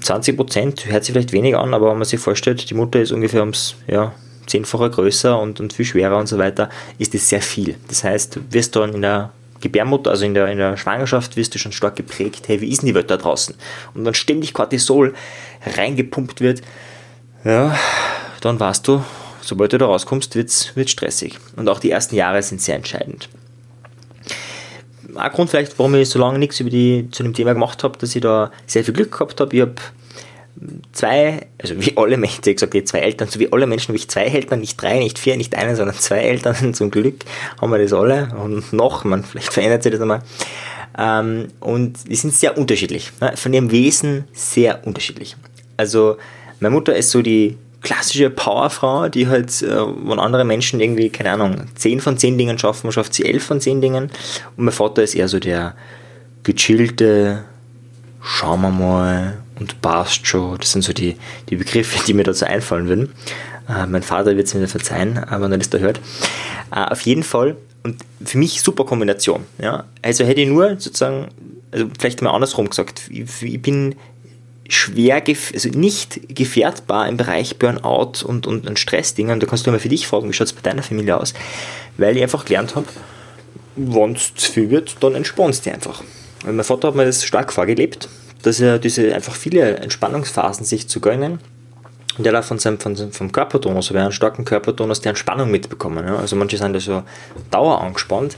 20 0.00 0.36
Prozent 0.36 0.86
hört 0.86 1.04
sich 1.04 1.12
vielleicht 1.12 1.32
weniger 1.32 1.60
an, 1.60 1.74
aber 1.74 1.90
wenn 1.90 1.98
man 1.98 2.06
sich 2.06 2.18
vorstellt, 2.18 2.68
die 2.68 2.74
Mutter 2.74 3.00
ist 3.00 3.12
ungefähr 3.12 3.40
ums 3.40 3.76
ja, 3.86 4.12
zehnfache 4.46 4.90
größer 4.90 5.38
und, 5.38 5.60
und 5.60 5.72
viel 5.72 5.84
schwerer 5.84 6.18
und 6.18 6.26
so 6.26 6.38
weiter, 6.38 6.70
ist 6.98 7.14
das 7.14 7.28
sehr 7.28 7.40
viel. 7.40 7.76
Das 7.86 8.02
heißt, 8.02 8.34
du 8.34 8.40
wirst 8.50 8.74
dann 8.74 8.94
in 8.94 9.02
der 9.02 9.30
Gebärmutter, 9.60 10.10
also 10.10 10.24
in 10.24 10.34
der, 10.34 10.48
in 10.48 10.58
der 10.58 10.76
Schwangerschaft, 10.76 11.36
wirst 11.36 11.54
du 11.54 11.60
schon 11.60 11.70
stark 11.70 11.94
geprägt, 11.94 12.48
hey, 12.48 12.60
wie 12.60 12.68
ist 12.68 12.82
denn 12.82 12.88
die 12.88 12.96
Welt 12.96 13.12
da 13.12 13.16
draußen? 13.16 13.54
Und 13.94 14.04
wenn 14.04 14.14
ständig 14.14 14.54
Cortisol 14.54 15.14
reingepumpt 15.76 16.40
wird, 16.40 16.62
ja, 17.44 17.78
dann 18.40 18.58
weißt 18.58 18.88
du, 18.88 19.04
sobald 19.42 19.72
du 19.72 19.78
da 19.78 19.86
rauskommst, 19.86 20.34
wird 20.34 20.48
es 20.48 20.90
stressig. 20.90 21.38
Und 21.56 21.68
auch 21.68 21.80
die 21.80 21.90
ersten 21.90 22.16
Jahre 22.16 22.42
sind 22.42 22.60
sehr 22.60 22.76
entscheidend 22.76 23.28
ein 25.16 25.32
Grund 25.32 25.50
vielleicht, 25.50 25.78
warum 25.78 25.94
ich 25.94 26.08
so 26.08 26.18
lange 26.18 26.38
nichts 26.38 26.60
über 26.60 26.70
die, 26.70 27.08
zu 27.10 27.22
dem 27.22 27.34
Thema 27.34 27.52
gemacht 27.52 27.84
habe, 27.84 27.98
dass 27.98 28.14
ich 28.14 28.22
da 28.22 28.50
sehr 28.66 28.84
viel 28.84 28.94
Glück 28.94 29.12
gehabt 29.12 29.40
habe. 29.40 29.54
Ich 29.54 29.62
habe 29.62 29.74
zwei, 30.92 31.46
also 31.60 31.74
wie 31.80 31.96
alle 31.96 32.16
Menschen, 32.16 32.42
ich 32.44 32.56
gesagt, 32.56 32.88
zwei 32.88 33.00
Eltern, 33.00 33.28
so 33.28 33.40
wie 33.40 33.52
alle 33.52 33.66
Menschen 33.66 33.88
habe 33.88 33.96
ich 33.96 34.08
zwei 34.08 34.24
Eltern, 34.24 34.60
nicht 34.60 34.80
drei, 34.80 34.98
nicht 34.98 35.18
vier, 35.18 35.36
nicht 35.36 35.54
einen, 35.54 35.76
sondern 35.76 35.96
zwei 35.96 36.18
Eltern. 36.18 36.74
Zum 36.74 36.90
Glück 36.90 37.24
haben 37.60 37.70
wir 37.70 37.78
das 37.78 37.92
alle 37.92 38.34
und 38.42 38.72
noch, 38.72 39.04
man, 39.04 39.24
vielleicht 39.24 39.52
verändert 39.52 39.82
sich 39.82 39.92
das 39.92 40.00
einmal. 40.00 40.22
Ähm, 40.98 41.48
und 41.60 42.08
die 42.08 42.16
sind 42.16 42.34
sehr 42.34 42.58
unterschiedlich, 42.58 43.12
ne? 43.20 43.32
von 43.36 43.52
ihrem 43.52 43.70
Wesen 43.70 44.24
sehr 44.32 44.86
unterschiedlich. 44.86 45.36
Also 45.76 46.18
meine 46.60 46.74
Mutter 46.74 46.94
ist 46.94 47.10
so 47.10 47.22
die 47.22 47.56
klassische 47.82 48.30
Powerfrau, 48.30 49.08
die 49.08 49.28
halt, 49.28 49.62
äh, 49.62 49.68
wenn 49.68 50.18
andere 50.18 50.44
Menschen 50.44 50.80
irgendwie, 50.80 51.10
keine 51.10 51.32
Ahnung, 51.32 51.66
10 51.74 52.00
von 52.00 52.16
10 52.16 52.38
Dingen 52.38 52.58
schaffen, 52.58 52.90
schafft 52.92 53.14
sie 53.14 53.24
11 53.24 53.44
von 53.44 53.60
10 53.60 53.80
Dingen. 53.80 54.04
Und 54.56 54.64
mein 54.64 54.72
Vater 54.72 55.02
ist 55.02 55.14
eher 55.14 55.28
so 55.28 55.38
der 55.38 55.74
gechillte, 56.44 57.44
schauen 58.22 58.62
wir 58.62 58.70
mal 58.70 59.38
und 59.58 59.80
passt 59.80 60.26
schon. 60.26 60.58
Das 60.58 60.72
sind 60.72 60.82
so 60.82 60.92
die, 60.92 61.16
die 61.50 61.56
Begriffe, 61.56 61.98
die 62.06 62.14
mir 62.14 62.24
dazu 62.24 62.44
einfallen 62.44 62.88
würden. 62.88 63.12
Äh, 63.68 63.86
mein 63.86 64.02
Vater 64.02 64.36
wird 64.36 64.46
es 64.46 64.54
mir 64.54 64.66
verzeihen, 64.68 65.16
äh, 65.16 65.40
wenn 65.40 65.52
er 65.52 65.58
das 65.58 65.70
da 65.70 65.78
hört. 65.78 66.00
Auf 66.70 67.02
jeden 67.02 67.22
Fall, 67.22 67.56
und 67.82 67.96
für 68.24 68.38
mich 68.38 68.62
super 68.62 68.84
Kombination. 68.84 69.44
Ja? 69.60 69.84
Also 70.00 70.24
hätte 70.24 70.40
ich 70.40 70.48
nur 70.48 70.70
sozusagen, 70.78 71.28
also 71.70 71.86
vielleicht 71.98 72.22
mal 72.22 72.30
andersrum 72.30 72.68
gesagt, 72.70 73.10
ich 73.10 73.60
bin 73.60 73.94
schwer, 74.68 75.22
also 75.26 75.68
nicht 75.70 76.34
gefährdbar 76.34 77.08
im 77.08 77.16
Bereich 77.16 77.58
Burnout 77.58 78.24
und, 78.24 78.46
und, 78.46 78.66
und 78.66 78.78
Stressdingen. 78.78 79.40
Da 79.40 79.46
kannst 79.46 79.66
du 79.66 79.70
mal 79.70 79.80
für 79.80 79.88
dich 79.88 80.06
fragen, 80.06 80.28
wie 80.28 80.32
schaut 80.32 80.48
es 80.48 80.52
bei 80.52 80.62
deiner 80.62 80.82
Familie 80.82 81.18
aus? 81.18 81.34
Weil 81.96 82.16
ich 82.16 82.22
einfach 82.22 82.44
gelernt 82.44 82.74
habe, 82.74 82.86
wenn 83.76 84.12
es 84.12 84.34
zu 84.34 84.52
viel 84.52 84.70
wird, 84.70 84.96
dann 85.00 85.14
entspannst 85.14 85.66
du 85.66 85.72
einfach. 85.72 86.02
Und 86.44 86.56
mein 86.56 86.64
Vater 86.64 86.88
hat 86.88 86.94
mir 86.94 87.04
das 87.04 87.24
stark 87.24 87.52
vorgelebt, 87.52 88.08
dass 88.42 88.60
er 88.60 88.78
diese 88.78 89.14
einfach 89.14 89.34
viele 89.34 89.76
Entspannungsphasen 89.76 90.64
sich 90.64 90.88
zu 90.88 91.00
gönnen. 91.00 91.38
Und 92.18 92.26
er 92.26 92.36
hat 92.36 92.44
von 92.44 92.58
seinem, 92.58 92.78
von 92.78 92.94
seinem 92.94 93.12
vom 93.12 93.32
Körpertonus, 93.32 93.90
aber 93.90 94.00
einen 94.00 94.12
starken 94.12 94.44
Körpertonus, 94.44 95.00
der 95.00 95.10
Entspannung 95.10 95.50
mitbekommen. 95.50 96.06
Ja? 96.06 96.16
Also 96.16 96.36
manche 96.36 96.58
sind 96.58 96.74
da 96.74 96.80
so 96.80 97.02
Dauer 97.50 97.80
angespannt. 97.80 98.36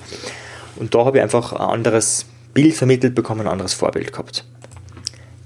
Und 0.76 0.94
da 0.94 1.04
habe 1.04 1.18
ich 1.18 1.22
einfach 1.22 1.52
ein 1.52 1.60
anderes 1.60 2.26
Bild 2.52 2.74
vermittelt 2.74 3.14
bekommen, 3.14 3.42
ein 3.42 3.48
anderes 3.48 3.74
Vorbild 3.74 4.12
gehabt. 4.12 4.44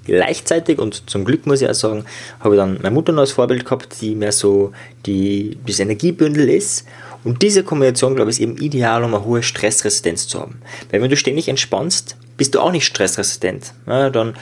Gleichzeitig, 0.09 0.79
und 0.79 1.11
zum 1.11 1.27
Glück 1.27 1.47
muss 1.47 1.61
ich 1.61 1.69
auch 1.69 1.75
sagen, 1.75 2.07
habe 2.41 2.55
ich 2.55 2.59
dann 2.59 2.79
meine 2.83 2.95
Mutter 2.95 3.13
noch 3.13 3.21
als 3.21 3.33
Vorbild 3.33 3.67
gehabt, 3.67 4.01
die 4.01 4.15
mehr 4.15 4.33
so 4.33 4.73
die, 5.05 5.59
das 5.67 5.81
Energiebündel 5.81 6.49
ist. 6.49 6.87
Und 7.25 7.43
diese 7.43 7.63
Kombination, 7.63 8.17
glaube 8.17 8.31
ich, 8.31 8.39
ist 8.39 8.43
eben 8.43 8.57
ideal, 8.57 9.05
um 9.05 9.15
eine 9.15 9.23
hohe 9.23 9.43
Stressresistenz 9.43 10.27
zu 10.27 10.41
haben. 10.41 10.63
Weil 10.91 11.03
wenn 11.03 11.11
du 11.11 11.17
ständig 11.17 11.47
entspannst, 11.49 12.17
bist 12.39 12.55
du 12.55 12.61
auch 12.61 12.73
nicht 12.73 12.87
stressresistent. 12.87 13.75
Ja, 13.87 14.09
dann 14.09 14.33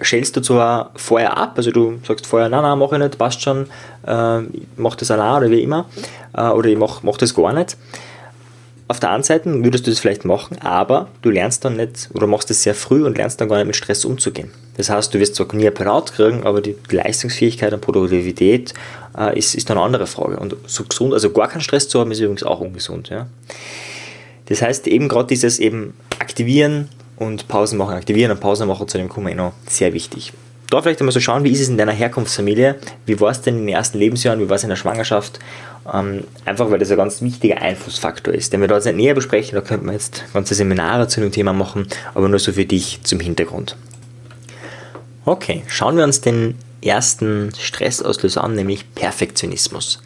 schälst 0.00 0.36
du 0.36 0.40
zwar 0.40 0.90
vorher 0.96 1.36
ab, 1.36 1.52
also 1.58 1.70
du 1.70 2.00
sagst 2.04 2.26
vorher, 2.26 2.48
nein, 2.48 2.62
nein, 2.62 2.76
mach 2.76 2.90
ich 2.90 2.98
nicht, 2.98 3.16
passt 3.16 3.40
schon, 3.40 3.66
äh, 4.04 4.40
mach 4.76 4.96
das 4.96 5.12
allein 5.12 5.42
oder 5.42 5.50
wie 5.52 5.62
immer, 5.62 5.88
äh, 6.36 6.48
oder 6.48 6.68
ich 6.70 6.76
mach, 6.76 7.04
mach 7.04 7.18
das 7.18 7.36
gar 7.36 7.52
nicht 7.52 7.76
auf 8.86 9.00
der 9.00 9.10
einen 9.10 9.22
Seite 9.22 9.64
würdest 9.64 9.86
du 9.86 9.90
das 9.90 10.00
vielleicht 10.00 10.24
machen, 10.24 10.58
aber 10.60 11.08
du 11.22 11.30
lernst 11.30 11.64
dann 11.64 11.76
nicht 11.76 12.10
oder 12.12 12.26
machst 12.26 12.50
es 12.50 12.62
sehr 12.62 12.74
früh 12.74 13.04
und 13.04 13.16
lernst 13.16 13.40
dann 13.40 13.48
gar 13.48 13.56
nicht 13.56 13.66
mit 13.66 13.76
Stress 13.76 14.04
umzugehen. 14.04 14.50
Das 14.76 14.90
heißt, 14.90 15.14
du 15.14 15.20
wirst 15.20 15.36
zwar 15.36 15.52
nie 15.54 15.66
Apparat 15.66 16.12
kriegen, 16.12 16.44
aber 16.44 16.60
die 16.60 16.76
Leistungsfähigkeit 16.90 17.72
und 17.72 17.80
Produktivität 17.80 18.74
äh, 19.16 19.38
ist, 19.38 19.54
ist 19.54 19.70
dann 19.70 19.78
eine 19.78 19.86
andere 19.86 20.06
Frage. 20.06 20.38
Und 20.38 20.56
so 20.66 20.84
gesund, 20.84 21.14
also 21.14 21.30
gar 21.30 21.48
keinen 21.48 21.62
Stress 21.62 21.88
zu 21.88 22.00
haben, 22.00 22.10
ist 22.10 22.20
übrigens 22.20 22.42
auch 22.42 22.60
ungesund. 22.60 23.08
Ja? 23.08 23.26
Das 24.46 24.60
heißt, 24.60 24.86
eben 24.88 25.08
gerade 25.08 25.28
dieses 25.28 25.58
eben 25.60 25.94
Aktivieren 26.18 26.88
und 27.16 27.48
Pausen 27.48 27.78
machen, 27.78 27.94
aktivieren 27.94 28.32
und 28.32 28.40
Pausen 28.40 28.68
machen, 28.68 28.86
zu 28.86 28.98
dem 28.98 29.08
wir 29.08 29.34
noch 29.34 29.52
sehr 29.66 29.94
wichtig 29.94 30.32
da 30.74 30.82
vielleicht 30.82 31.00
einmal 31.00 31.12
so 31.12 31.20
schauen, 31.20 31.44
wie 31.44 31.50
ist 31.50 31.60
es 31.60 31.68
in 31.68 31.78
deiner 31.78 31.92
Herkunftsfamilie, 31.92 32.76
wie 33.06 33.20
war 33.20 33.30
es 33.30 33.40
denn 33.40 33.58
in 33.58 33.66
den 33.66 33.74
ersten 33.74 33.98
Lebensjahren, 33.98 34.40
wie 34.40 34.48
war 34.48 34.56
es 34.56 34.62
in 34.62 34.68
der 34.68 34.76
Schwangerschaft, 34.76 35.38
ähm, 35.92 36.24
einfach 36.44 36.70
weil 36.70 36.78
das 36.78 36.90
ein 36.90 36.96
ganz 36.96 37.22
wichtiger 37.22 37.60
Einflussfaktor 37.60 38.34
ist, 38.34 38.52
den 38.52 38.60
wir 38.60 38.68
da 38.68 38.76
jetzt 38.76 38.86
nicht 38.86 38.96
näher 38.96 39.14
besprechen, 39.14 39.54
da 39.54 39.60
könnten 39.60 39.86
wir 39.86 39.92
jetzt 39.92 40.24
ganze 40.32 40.54
Seminare 40.54 41.08
zu 41.08 41.20
dem 41.20 41.32
Thema 41.32 41.52
machen, 41.52 41.86
aber 42.14 42.28
nur 42.28 42.38
so 42.38 42.52
für 42.52 42.64
dich 42.64 43.00
zum 43.02 43.20
Hintergrund. 43.20 43.76
Okay, 45.24 45.62
schauen 45.68 45.96
wir 45.96 46.04
uns 46.04 46.20
den 46.20 46.56
ersten 46.82 47.52
Stressauslöser 47.58 48.44
an, 48.44 48.54
nämlich 48.54 48.94
Perfektionismus. 48.94 50.02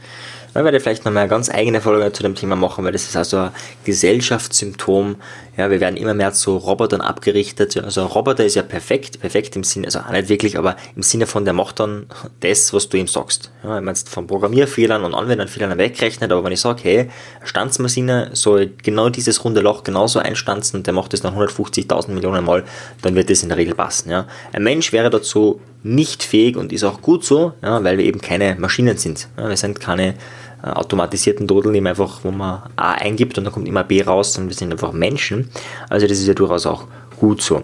Ich 0.50 0.54
werde 0.54 0.80
vielleicht 0.80 1.04
nochmal 1.04 1.24
eine 1.24 1.30
ganz 1.30 1.50
eigene 1.50 1.80
Folge 1.80 2.12
zu 2.12 2.22
dem 2.22 2.34
Thema 2.34 2.56
machen, 2.56 2.84
weil 2.84 2.92
das 2.92 3.04
ist 3.04 3.16
also 3.16 3.36
ein 3.38 3.50
Gesellschaftssymptom. 3.84 5.16
Ja, 5.58 5.72
wir 5.72 5.80
werden 5.80 5.96
immer 5.96 6.14
mehr 6.14 6.32
zu 6.32 6.56
Robotern 6.56 7.00
abgerichtet. 7.00 7.76
Also 7.76 8.02
ein 8.02 8.06
Roboter 8.06 8.44
ist 8.44 8.54
ja 8.54 8.62
perfekt, 8.62 9.18
perfekt 9.18 9.56
im 9.56 9.64
Sinne, 9.64 9.86
also 9.86 9.98
nicht 10.12 10.28
wirklich, 10.28 10.56
aber 10.56 10.76
im 10.94 11.02
Sinne 11.02 11.26
von, 11.26 11.44
der 11.44 11.52
macht 11.52 11.80
dann 11.80 12.06
das, 12.38 12.72
was 12.72 12.88
du 12.88 12.96
ihm 12.96 13.08
sagst. 13.08 13.50
Ja, 13.64 13.76
ich 13.78 13.84
meine, 13.84 13.96
von 13.96 14.28
Programmierfehlern 14.28 15.02
und 15.02 15.14
Anwenderfehlern 15.14 15.76
wegrechnet, 15.76 16.30
aber 16.30 16.44
wenn 16.44 16.52
ich 16.52 16.60
sage, 16.60 16.80
hey, 16.84 17.10
Stanzmaschine 17.42 18.30
soll 18.34 18.70
genau 18.84 19.08
dieses 19.08 19.44
runde 19.44 19.60
Loch 19.60 19.82
genauso 19.82 20.20
einstanzen 20.20 20.76
und 20.76 20.86
der 20.86 20.94
macht 20.94 21.12
das 21.12 21.22
dann 21.22 21.34
150.000 21.34 22.12
Millionen 22.12 22.44
Mal, 22.44 22.62
dann 23.02 23.16
wird 23.16 23.28
das 23.28 23.42
in 23.42 23.48
der 23.48 23.58
Regel 23.58 23.74
passen. 23.74 24.10
Ja. 24.10 24.28
Ein 24.52 24.62
Mensch 24.62 24.92
wäre 24.92 25.10
dazu 25.10 25.60
nicht 25.82 26.22
fähig 26.22 26.56
und 26.56 26.72
ist 26.72 26.84
auch 26.84 27.02
gut 27.02 27.24
so, 27.24 27.52
ja, 27.62 27.82
weil 27.82 27.98
wir 27.98 28.04
eben 28.04 28.20
keine 28.20 28.54
Maschinen 28.60 28.96
sind. 28.96 29.26
Ja, 29.36 29.48
wir 29.48 29.56
sind 29.56 29.80
keine 29.80 30.14
äh, 30.62 30.68
automatisierten 30.68 31.46
Dodeln, 31.46 31.74
man 31.74 31.88
einfach, 31.88 32.20
wo 32.22 32.30
man 32.30 32.62
A 32.76 32.92
eingibt 32.92 33.38
und 33.38 33.44
dann 33.44 33.52
kommt 33.52 33.68
immer 33.68 33.84
B 33.84 34.02
raus, 34.02 34.34
sondern 34.34 34.50
wir 34.50 34.56
sind 34.56 34.72
einfach 34.72 34.92
Menschen. 34.92 35.50
Also 35.88 36.06
das 36.06 36.18
ist 36.18 36.26
ja 36.26 36.34
durchaus 36.34 36.66
auch 36.66 36.84
gut 37.18 37.42
so. 37.42 37.62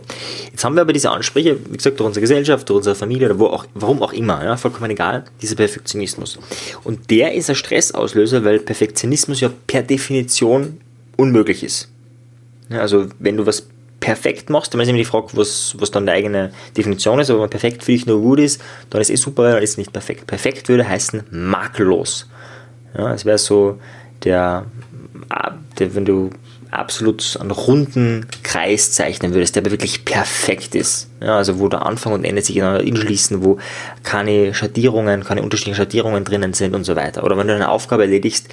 Jetzt 0.51 0.65
haben 0.65 0.75
wir 0.75 0.83
aber 0.83 0.93
diese 0.93 1.11
Ansprüche, 1.11 1.57
wie 1.71 1.77
gesagt, 1.77 1.99
durch 1.99 2.07
unsere 2.07 2.21
Gesellschaft, 2.21 2.69
durch 2.69 2.79
unsere 2.79 2.95
Familie 2.95 3.29
oder 3.29 3.39
wo 3.39 3.47
auch, 3.47 3.67
warum 3.75 4.03
auch 4.03 4.13
immer, 4.13 4.45
ja, 4.45 4.57
vollkommen 4.57 4.91
egal, 4.91 5.25
dieser 5.41 5.57
Perfektionismus. 5.57 6.39
Und 6.83 7.11
der 7.11 7.35
ist 7.35 7.49
ein 7.49 7.57
Stressauslöser, 7.57 8.45
weil 8.45 8.59
Perfektionismus 8.59 9.41
ja 9.41 9.51
per 9.67 9.83
Definition 9.83 10.81
unmöglich 11.17 11.63
ist. 11.63 11.89
Ja, 12.69 12.81
also 12.81 13.07
wenn 13.19 13.37
du 13.37 13.47
was 13.47 13.67
perfekt 14.01 14.51
machst, 14.51 14.75
dann 14.75 14.81
ist 14.81 14.89
immer 14.89 14.99
die 14.99 15.05
Frage, 15.05 15.29
was, 15.33 15.75
was 15.79 15.91
dann 15.91 16.05
deine 16.05 16.19
eigene 16.19 16.53
Definition 16.77 17.21
ist, 17.21 17.31
aber 17.31 17.43
wenn 17.43 17.51
perfekt 17.51 17.83
für 17.83 17.93
dich 17.93 18.07
nur 18.07 18.21
gut 18.21 18.39
ist, 18.39 18.61
dann 18.91 19.01
ist 19.01 19.09
es 19.09 19.21
eh 19.21 19.23
super, 19.23 19.53
dann 19.53 19.63
ist 19.63 19.71
es 19.71 19.79
nicht 19.79 19.93
perfekt. 19.93 20.27
Perfekt 20.27 20.69
würde 20.69 20.87
heißen 20.87 21.23
makellos. 21.31 22.29
Ja, 22.97 23.13
es 23.13 23.25
wäre 23.25 23.39
so 23.39 23.79
der, 24.25 24.67
der, 25.79 25.95
wenn 25.95 26.05
du 26.05 26.31
absolut 26.71 27.39
einen 27.41 27.51
runden 27.51 28.27
Kreis 28.43 28.93
zeichnen 28.93 29.33
würdest, 29.33 29.55
der 29.55 29.63
aber 29.63 29.71
wirklich 29.71 30.05
perfekt 30.05 30.75
ist. 30.75 31.09
Ja, 31.21 31.37
also 31.37 31.61
wo 31.61 31.69
der 31.69 31.87
Anfang 31.87 32.13
und 32.13 32.25
Ende 32.25 32.43
sich 32.43 32.57
ineinander 32.57 32.85
inschließen, 32.85 33.45
wo 33.45 33.59
keine 34.03 34.55
Schattierungen, 34.55 35.25
keine 35.25 35.43
unterschiedlichen 35.43 35.77
Schattierungen 35.77 36.25
drinnen 36.25 36.53
sind 36.53 36.75
und 36.75 36.85
so 36.85 36.97
weiter. 36.97 37.25
Oder 37.25 37.39
wenn 37.39 37.47
du 37.47 37.55
eine 37.55 37.69
Aufgabe 37.69 38.03
erledigst, 38.03 38.49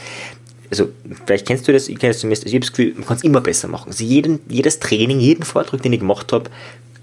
also 0.69 0.89
vielleicht 1.25 1.48
kennst 1.48 1.67
du 1.67 1.74
das, 1.74 1.89
ich 1.89 2.00
kenne 2.00 2.12
es 2.12 2.19
zumindest, 2.19 2.45
ich 2.45 2.53
habe 2.53 2.62
das 2.62 2.71
Gefühl, 2.71 2.93
man 2.95 3.05
kann 3.05 3.17
es 3.17 3.24
immer 3.24 3.41
besser 3.41 3.67
machen. 3.67 3.89
Also 3.89 4.03
jeden, 4.03 4.39
jedes 4.48 4.79
Training, 4.79 5.19
jeden 5.19 5.43
Vortrag, 5.43 5.81
den 5.81 5.93
ich 5.93 6.00
gemacht 6.00 6.31
habe, 6.31 6.50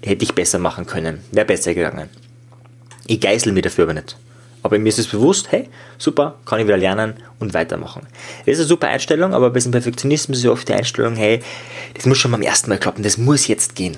hätte 0.01 0.23
ich 0.23 0.33
besser 0.33 0.57
machen 0.57 0.85
können, 0.85 1.19
wäre 1.31 1.45
besser 1.45 1.73
gegangen. 1.73 2.09
Ich 3.05 3.19
geißel 3.19 3.51
mir 3.51 3.61
dafür 3.61 3.83
aber 3.83 3.93
nicht. 3.93 4.17
Aber 4.61 4.77
mir 4.77 4.89
ist 4.89 4.99
es 4.99 5.07
bewusst, 5.07 5.51
hey, 5.51 5.69
super, 5.97 6.35
kann 6.45 6.59
ich 6.59 6.65
wieder 6.65 6.77
lernen 6.77 7.13
und 7.39 7.53
weitermachen. 7.53 8.01
Das 8.45 8.53
ist 8.53 8.59
eine 8.59 8.67
super 8.67 8.87
Einstellung, 8.89 9.33
aber 9.33 9.49
bei 9.49 9.55
diesem 9.55 9.71
Perfektionismus 9.71 10.39
ist 10.39 10.43
ja 10.43 10.51
oft 10.51 10.67
die 10.67 10.73
Einstellung, 10.73 11.15
hey, 11.15 11.41
das 11.93 12.05
muss 12.05 12.17
schon 12.17 12.31
beim 12.31 12.41
ersten 12.41 12.69
Mal 12.69 12.77
klappen, 12.77 13.03
das 13.03 13.17
muss 13.17 13.47
jetzt 13.47 13.75
gehen. 13.75 13.97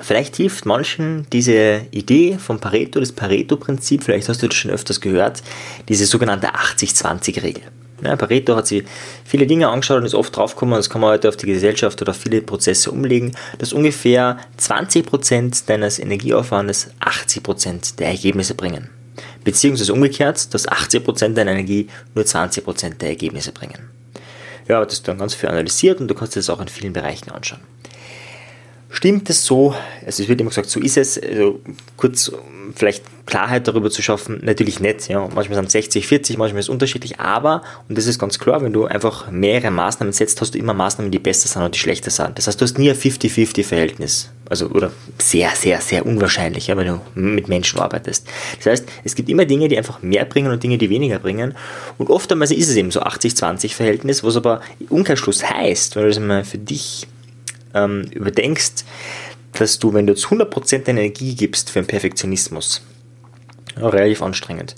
Vielleicht 0.00 0.36
hilft 0.36 0.66
manchen 0.66 1.26
diese 1.32 1.86
Idee 1.92 2.36
vom 2.38 2.58
Pareto, 2.58 3.00
das 3.00 3.12
Pareto-Prinzip, 3.12 4.02
vielleicht 4.02 4.28
hast 4.28 4.42
du 4.42 4.48
das 4.48 4.56
schon 4.56 4.70
öfters 4.70 5.00
gehört, 5.00 5.42
diese 5.88 6.04
sogenannte 6.04 6.48
80-20-Regel. 6.48 7.62
Ja, 8.04 8.16
Pareto 8.16 8.54
hat 8.54 8.66
sich 8.66 8.84
viele 9.24 9.46
Dinge 9.46 9.68
angeschaut 9.68 9.98
und 9.98 10.04
ist 10.04 10.14
oft 10.14 10.36
draufgekommen, 10.36 10.76
das 10.76 10.90
kann 10.90 11.00
man 11.00 11.10
heute 11.10 11.28
auf 11.28 11.36
die 11.36 11.46
Gesellschaft 11.46 12.00
oder 12.02 12.10
auf 12.10 12.18
viele 12.18 12.42
Prozesse 12.42 12.90
umlegen, 12.90 13.32
dass 13.58 13.72
ungefähr 13.72 14.38
20% 14.60 15.66
deines 15.66 15.98
Energieaufwandes 15.98 16.90
80% 17.00 17.96
der 17.96 18.08
Ergebnisse 18.08 18.54
bringen. 18.54 18.90
Beziehungsweise 19.42 19.92
umgekehrt, 19.92 20.52
dass 20.52 20.68
80% 20.68 21.34
deiner 21.34 21.52
Energie 21.52 21.88
nur 22.14 22.24
20% 22.24 22.98
der 22.98 23.08
Ergebnisse 23.08 23.52
bringen. 23.52 23.90
Ja, 24.68 24.84
das 24.84 24.94
ist 24.94 25.08
dann 25.08 25.18
ganz 25.18 25.34
viel 25.34 25.48
analysiert 25.48 26.00
und 26.00 26.08
du 26.08 26.14
kannst 26.14 26.36
das 26.36 26.50
auch 26.50 26.60
in 26.60 26.68
vielen 26.68 26.92
Bereichen 26.92 27.30
anschauen. 27.30 27.60
Stimmt 28.94 29.28
es 29.28 29.44
so, 29.44 29.74
also 30.06 30.22
es 30.22 30.28
wird 30.28 30.40
immer 30.40 30.50
gesagt, 30.50 30.70
so 30.70 30.78
ist 30.78 30.96
es, 30.96 31.20
also 31.20 31.58
kurz 31.96 32.30
vielleicht 32.76 33.02
Klarheit 33.26 33.66
darüber 33.66 33.90
zu 33.90 34.02
schaffen, 34.02 34.38
natürlich 34.44 34.78
nicht. 34.78 35.08
Ja. 35.08 35.28
Manchmal 35.34 35.56
sind 35.56 35.66
es 35.66 35.72
60, 35.72 36.06
40, 36.06 36.38
manchmal 36.38 36.60
ist 36.60 36.66
es 36.66 36.68
unterschiedlich, 36.68 37.18
aber, 37.18 37.62
und 37.88 37.98
das 37.98 38.06
ist 38.06 38.20
ganz 38.20 38.38
klar, 38.38 38.62
wenn 38.62 38.72
du 38.72 38.84
einfach 38.84 39.32
mehrere 39.32 39.72
Maßnahmen 39.72 40.12
setzt, 40.12 40.40
hast 40.40 40.54
du 40.54 40.58
immer 40.58 40.74
Maßnahmen, 40.74 41.10
die 41.10 41.18
besser 41.18 41.48
sind 41.48 41.62
und 41.62 41.74
die 41.74 41.80
schlechter 41.80 42.12
sind. 42.12 42.38
Das 42.38 42.46
heißt, 42.46 42.60
du 42.60 42.62
hast 42.62 42.78
nie 42.78 42.88
ein 42.88 42.96
50-50-Verhältnis. 42.96 44.30
Also, 44.48 44.68
oder 44.68 44.92
sehr, 45.18 45.50
sehr, 45.56 45.80
sehr 45.80 46.06
unwahrscheinlich, 46.06 46.68
ja, 46.68 46.76
wenn 46.76 46.86
du 46.86 47.00
mit 47.16 47.48
Menschen 47.48 47.80
arbeitest. 47.80 48.28
Das 48.58 48.66
heißt, 48.66 48.88
es 49.02 49.16
gibt 49.16 49.28
immer 49.28 49.44
Dinge, 49.44 49.66
die 49.66 49.76
einfach 49.76 50.02
mehr 50.02 50.24
bringen 50.24 50.52
und 50.52 50.62
Dinge, 50.62 50.78
die 50.78 50.88
weniger 50.88 51.18
bringen. 51.18 51.56
Und 51.98 52.10
oftmals 52.10 52.52
ist 52.52 52.70
es 52.70 52.76
eben 52.76 52.92
so 52.92 53.02
80-20-Verhältnis, 53.02 54.22
was 54.22 54.36
aber 54.36 54.60
im 54.78 54.86
Umkehrschluss 54.98 55.50
heißt, 55.50 55.96
wenn 55.96 56.04
du 56.04 56.08
das 56.10 56.20
mal 56.20 56.44
für 56.44 56.58
dich 56.58 57.08
ähm, 57.74 58.02
überdenkst, 58.12 58.84
dass 59.52 59.78
du, 59.78 59.92
wenn 59.92 60.06
du 60.06 60.12
jetzt 60.12 60.26
100% 60.26 60.84
deiner 60.84 61.00
Energie 61.00 61.34
gibst 61.34 61.70
für 61.70 61.78
einen 61.78 61.88
Perfektionismus, 61.88 62.82
ja, 63.76 63.88
relativ 63.88 64.22
anstrengend, 64.22 64.74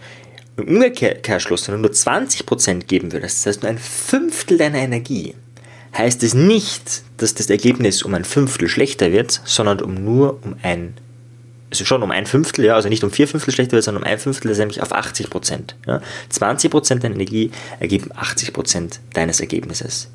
im 0.57 0.69
Umkehrschluss, 0.69 1.69
wenn 1.69 1.77
du 1.77 1.83
nur 1.83 1.91
20% 1.91 2.85
geben 2.85 3.13
würdest, 3.13 3.41
das 3.41 3.47
heißt 3.47 3.63
nur 3.63 3.71
ein 3.71 3.79
Fünftel 3.79 4.59
deiner 4.59 4.79
Energie, 4.79 5.35
heißt 5.97 6.23
es 6.23 6.35
nicht, 6.35 7.03
dass 7.17 7.35
das 7.35 7.49
Ergebnis 7.51 8.03
um 8.03 8.15
ein 8.15 8.25
Fünftel 8.25 8.69
schlechter 8.69 9.13
wird, 9.13 9.41
sondern 9.45 9.81
um 9.81 9.95
nur 9.95 10.43
um 10.45 10.57
ein 10.63 10.95
also 11.71 11.85
schon 11.85 12.03
um 12.03 12.13
ein 12.13 12.27
Fünftel, 12.27 12.65
ja, 12.65 12.77
also 12.77 12.89
nicht 12.89 13.03
um 13.03 13.11
vier 13.11 13.27
Fünftel 13.27 13.53
schlechter 13.53 13.73
wird, 13.73 13.85
sondern 13.85 14.05
um 14.05 14.09
ein 14.09 14.19
Fünftel, 14.19 14.49
das 14.49 14.57
ist 14.57 14.61
nämlich 14.61 14.83
auf 14.83 14.93
80 14.93 15.31
Prozent. 15.31 15.75
Ja. 15.87 16.01
20 16.29 16.71
Prozent 16.71 17.05
deiner 17.05 17.17
Energie 17.17 17.51
ergeben 17.81 18.11
80 18.15 18.53
Prozent 18.53 19.01
deines 19.15 19.41
Ergebnisses. 19.41 20.09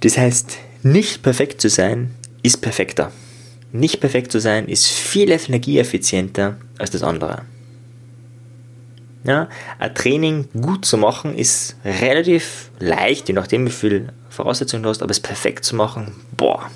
Das 0.00 0.16
heißt, 0.16 0.56
nicht 0.84 1.22
perfekt 1.22 1.60
zu 1.60 1.68
sein, 1.68 2.14
ist 2.42 2.60
perfekter. 2.60 3.10
Nicht 3.72 4.00
perfekt 4.00 4.30
zu 4.30 4.38
sein, 4.38 4.68
ist 4.68 4.86
viel 4.86 5.30
energieeffizienter 5.30 6.58
als 6.78 6.90
das 6.90 7.02
andere. 7.02 7.42
Ja, 9.24 9.48
ein 9.78 9.94
Training 9.94 10.48
gut 10.52 10.84
zu 10.84 10.98
machen 10.98 11.34
ist 11.34 11.76
relativ 11.84 12.70
leicht, 12.78 13.28
je 13.28 13.34
nachdem 13.34 13.66
wie 13.66 13.70
viel 13.70 14.12
Voraussetzungen 14.28 14.82
du 14.82 14.90
hast, 14.90 15.02
aber 15.02 15.10
es 15.10 15.20
perfekt 15.20 15.64
zu 15.64 15.74
machen, 15.74 16.12
boah. 16.36 16.70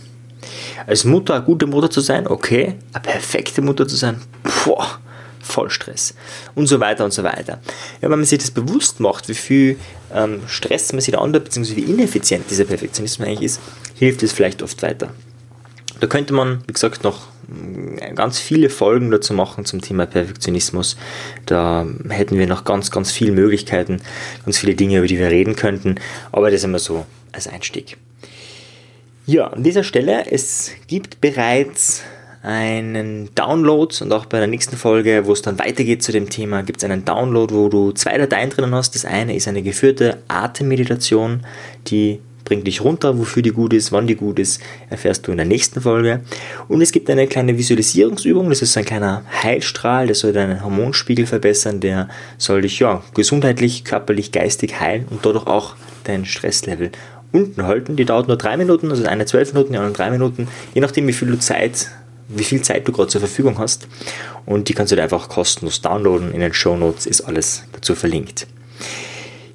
Als 0.87 1.05
Mutter 1.05 1.35
eine 1.35 1.45
gute 1.45 1.67
Mutter 1.67 1.91
zu 1.91 2.01
sein, 2.01 2.27
okay, 2.27 2.77
eine 2.95 3.03
perfekte 3.03 3.61
Mutter 3.61 3.87
zu 3.87 3.97
sein, 3.97 4.23
boah, 4.65 4.99
voll 5.49 5.71
Stress. 5.71 6.15
Und 6.55 6.67
so 6.67 6.81
weiter 6.81 7.05
und 7.05 7.13
so 7.13 7.23
weiter. 7.23 7.61
Ja, 8.01 8.11
wenn 8.11 8.19
man 8.19 8.25
sich 8.25 8.39
das 8.39 8.51
bewusst 8.51 9.01
macht, 9.01 9.29
wie 9.29 9.35
viel 9.35 9.77
ähm, 10.15 10.43
Stress 10.47 10.93
man 10.93 11.01
sich 11.01 11.13
da 11.13 11.21
andert, 11.21 11.45
beziehungsweise 11.45 11.77
wie 11.77 11.91
ineffizient 11.91 12.51
dieser 12.51 12.65
Perfektionismus 12.65 13.27
eigentlich 13.27 13.43
ist, 13.43 13.61
hilft 13.97 14.23
es 14.23 14.33
vielleicht 14.33 14.63
oft 14.63 14.83
weiter. 14.83 15.11
Da 16.01 16.07
könnte 16.07 16.33
man, 16.33 16.63
wie 16.67 16.73
gesagt, 16.73 17.03
noch 17.03 17.27
mm, 17.49 18.15
ganz 18.15 18.39
viele 18.39 18.71
Folgen 18.71 19.11
dazu 19.11 19.35
machen 19.35 19.65
zum 19.65 19.81
Thema 19.81 20.07
Perfektionismus. 20.07 20.97
Da 21.47 21.87
hätten 22.09 22.39
wir 22.39 22.47
noch 22.47 22.65
ganz, 22.65 22.91
ganz 22.91 23.11
viele 23.11 23.33
Möglichkeiten, 23.33 24.01
ganz 24.45 24.59
viele 24.59 24.75
Dinge, 24.75 24.99
über 24.99 25.07
die 25.07 25.19
wir 25.19 25.31
reden 25.31 25.57
könnten. 25.57 25.97
Aber 26.31 26.51
das 26.51 26.65
immer 26.65 26.79
so 26.79 27.07
als 27.33 27.49
Einstieg. 27.49 27.97
Ja, 29.27 29.49
an 29.49 29.63
dieser 29.63 29.85
Stelle, 29.85 30.25
es 30.31 30.71
gibt 30.87 31.21
bereits 31.21 32.03
einen 32.49 33.29
Download 33.35 33.95
und 34.01 34.11
auch 34.11 34.25
bei 34.25 34.39
der 34.39 34.47
nächsten 34.47 34.79
Folge, 34.79 35.27
wo 35.27 35.35
es 35.35 35.43
dann 35.43 35.59
weitergeht 35.59 36.03
zu 36.03 36.13
dem 36.13 36.31
Thema, 36.31 36.63
gibt 36.63 36.79
es 36.79 36.85
einen 36.85 37.05
Download, 37.05 37.55
wo 37.55 37.69
du 37.69 37.93
zwei 37.93 38.17
Dateien 38.17 38.49
drinnen 38.49 38.75
hast. 38.75 38.95
Das 38.95 39.05
eine 39.05 39.37
ist 39.37 39.49
eine 39.49 39.61
geführte 39.63 40.17
Atemmeditation, 40.29 41.45
die 41.89 42.21
bringt 42.47 42.67
dich 42.67 42.81
runter, 42.81 43.19
wofür 43.19 43.43
die 43.43 43.51
gut 43.51 43.75
ist, 43.75 43.93
wann 43.93 44.07
die 44.07 44.15
gut 44.15 44.39
ist, 44.39 44.63
erfährst 44.89 45.27
du 45.27 45.33
in 45.33 45.37
der 45.37 45.45
nächsten 45.45 45.83
Folge. 45.83 46.23
Und 46.69 46.81
es 46.81 46.91
gibt 46.91 47.11
eine 47.11 47.27
kleine 47.27 47.59
Visualisierungsübung, 47.59 48.49
das 48.49 48.63
ist 48.63 48.79
ein 48.79 48.87
kleiner 48.87 49.25
Heilstrahl, 49.43 50.07
der 50.07 50.17
soll 50.17 50.33
deinen 50.33 50.65
Hormonspiegel 50.65 51.27
verbessern, 51.27 51.81
der 51.81 52.09
soll 52.39 52.63
dich 52.63 52.79
ja 52.79 53.03
gesundheitlich, 53.13 53.85
körperlich, 53.85 54.33
geistig 54.33 54.81
heilen 54.81 55.05
und 55.11 55.27
dadurch 55.27 55.47
auch 55.47 55.77
dein 56.05 56.25
Stresslevel 56.25 56.93
unten 57.31 57.65
halten. 57.65 57.97
Die 57.97 58.07
dauert 58.07 58.29
nur 58.29 58.39
drei 58.39 58.57
Minuten, 58.57 58.91
also 58.91 59.05
eine 59.05 59.27
zwölf 59.27 59.53
Minuten, 59.53 59.73
die 59.73 59.79
andere 59.79 59.93
drei 59.93 60.11
Minuten, 60.11 60.49
je 60.73 60.81
nachdem 60.81 61.07
wie 61.07 61.13
viel 61.13 61.29
du 61.29 61.39
Zeit 61.39 61.91
wie 62.29 62.45
viel 62.45 62.63
Zeit 62.63 62.87
du 62.87 62.93
gerade 62.93 63.09
zur 63.09 63.21
Verfügung 63.21 63.59
hast. 63.59 63.89
Und 64.47 64.69
die 64.69 64.75
kannst 64.75 64.93
du 64.93 64.97
dir 64.97 65.03
einfach 65.03 65.29
kostenlos 65.29 65.81
downloaden. 65.81 66.33
In 66.33 66.41
den 66.41 66.53
Show 66.53 66.77
Notes 66.77 67.07
ist 67.07 67.23
alles 67.23 67.65
dazu 67.73 67.95
verlinkt. 67.95 68.47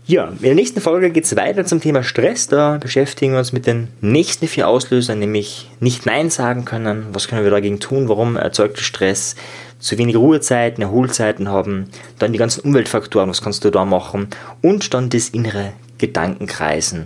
Ja, 0.06 0.27
in 0.27 0.42
der 0.42 0.56
nächsten 0.56 0.82
Folge 0.82 1.12
geht 1.12 1.24
es 1.24 1.36
weiter 1.38 1.65
zum 1.65 1.80
Thema 1.80 2.03
Stress. 2.03 2.48
Da 2.48 2.77
beschäftigen 2.77 3.32
wir 3.32 3.39
uns 3.39 3.53
mit 3.53 3.65
den 3.65 3.88
nächsten 4.01 4.50
vier 4.50 4.68
Auslösern, 4.68 5.20
nämlich 5.20 5.70
nicht 5.80 6.06
Nein 6.06 6.30
sagen 6.30 6.65
können. 6.65 7.06
Was 7.13 7.30
können 7.30 7.46
wir 7.46 7.51
dagegen 7.51 7.80
tun? 7.80 8.10
Warum 8.10 8.36
erzeugt 8.36 8.80
Stress? 8.80 9.36
Zu 9.80 9.98
wenig 9.98 10.18
Ruhezeiten, 10.18 10.82
Erholzeiten 10.82 11.48
haben. 11.48 11.89
Dann 12.20 12.34
die 12.34 12.38
ganzen 12.38 12.62
Umweltfaktoren, 12.62 13.30
was 13.30 13.42
kannst 13.42 13.63
du 13.63 13.70
da 13.70 13.86
machen? 13.86 14.27
Und 14.62 14.94
dann 14.94 15.10
das 15.10 15.30
innere 15.30 15.72
Gedankenkreisen 16.00 17.06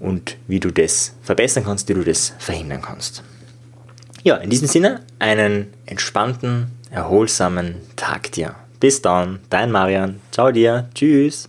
und 0.00 0.36
wie 0.48 0.60
du 0.60 0.70
das 0.70 1.14
verbessern 1.22 1.64
kannst, 1.64 1.90
wie 1.90 1.94
du 1.94 2.02
das 2.02 2.32
verhindern 2.38 2.80
kannst. 2.80 3.22
Ja, 4.24 4.36
in 4.36 4.50
diesem 4.50 4.68
Sinne, 4.68 5.00
einen 5.18 5.66
entspannten, 5.86 6.68
erholsamen 6.90 7.76
Tag 7.96 8.30
dir. 8.32 8.54
Bis 8.78 9.02
dann, 9.02 9.40
dein 9.50 9.70
Marian. 9.72 10.20
Ciao 10.30 10.52
dir. 10.52 10.88
Tschüss. 10.94 11.48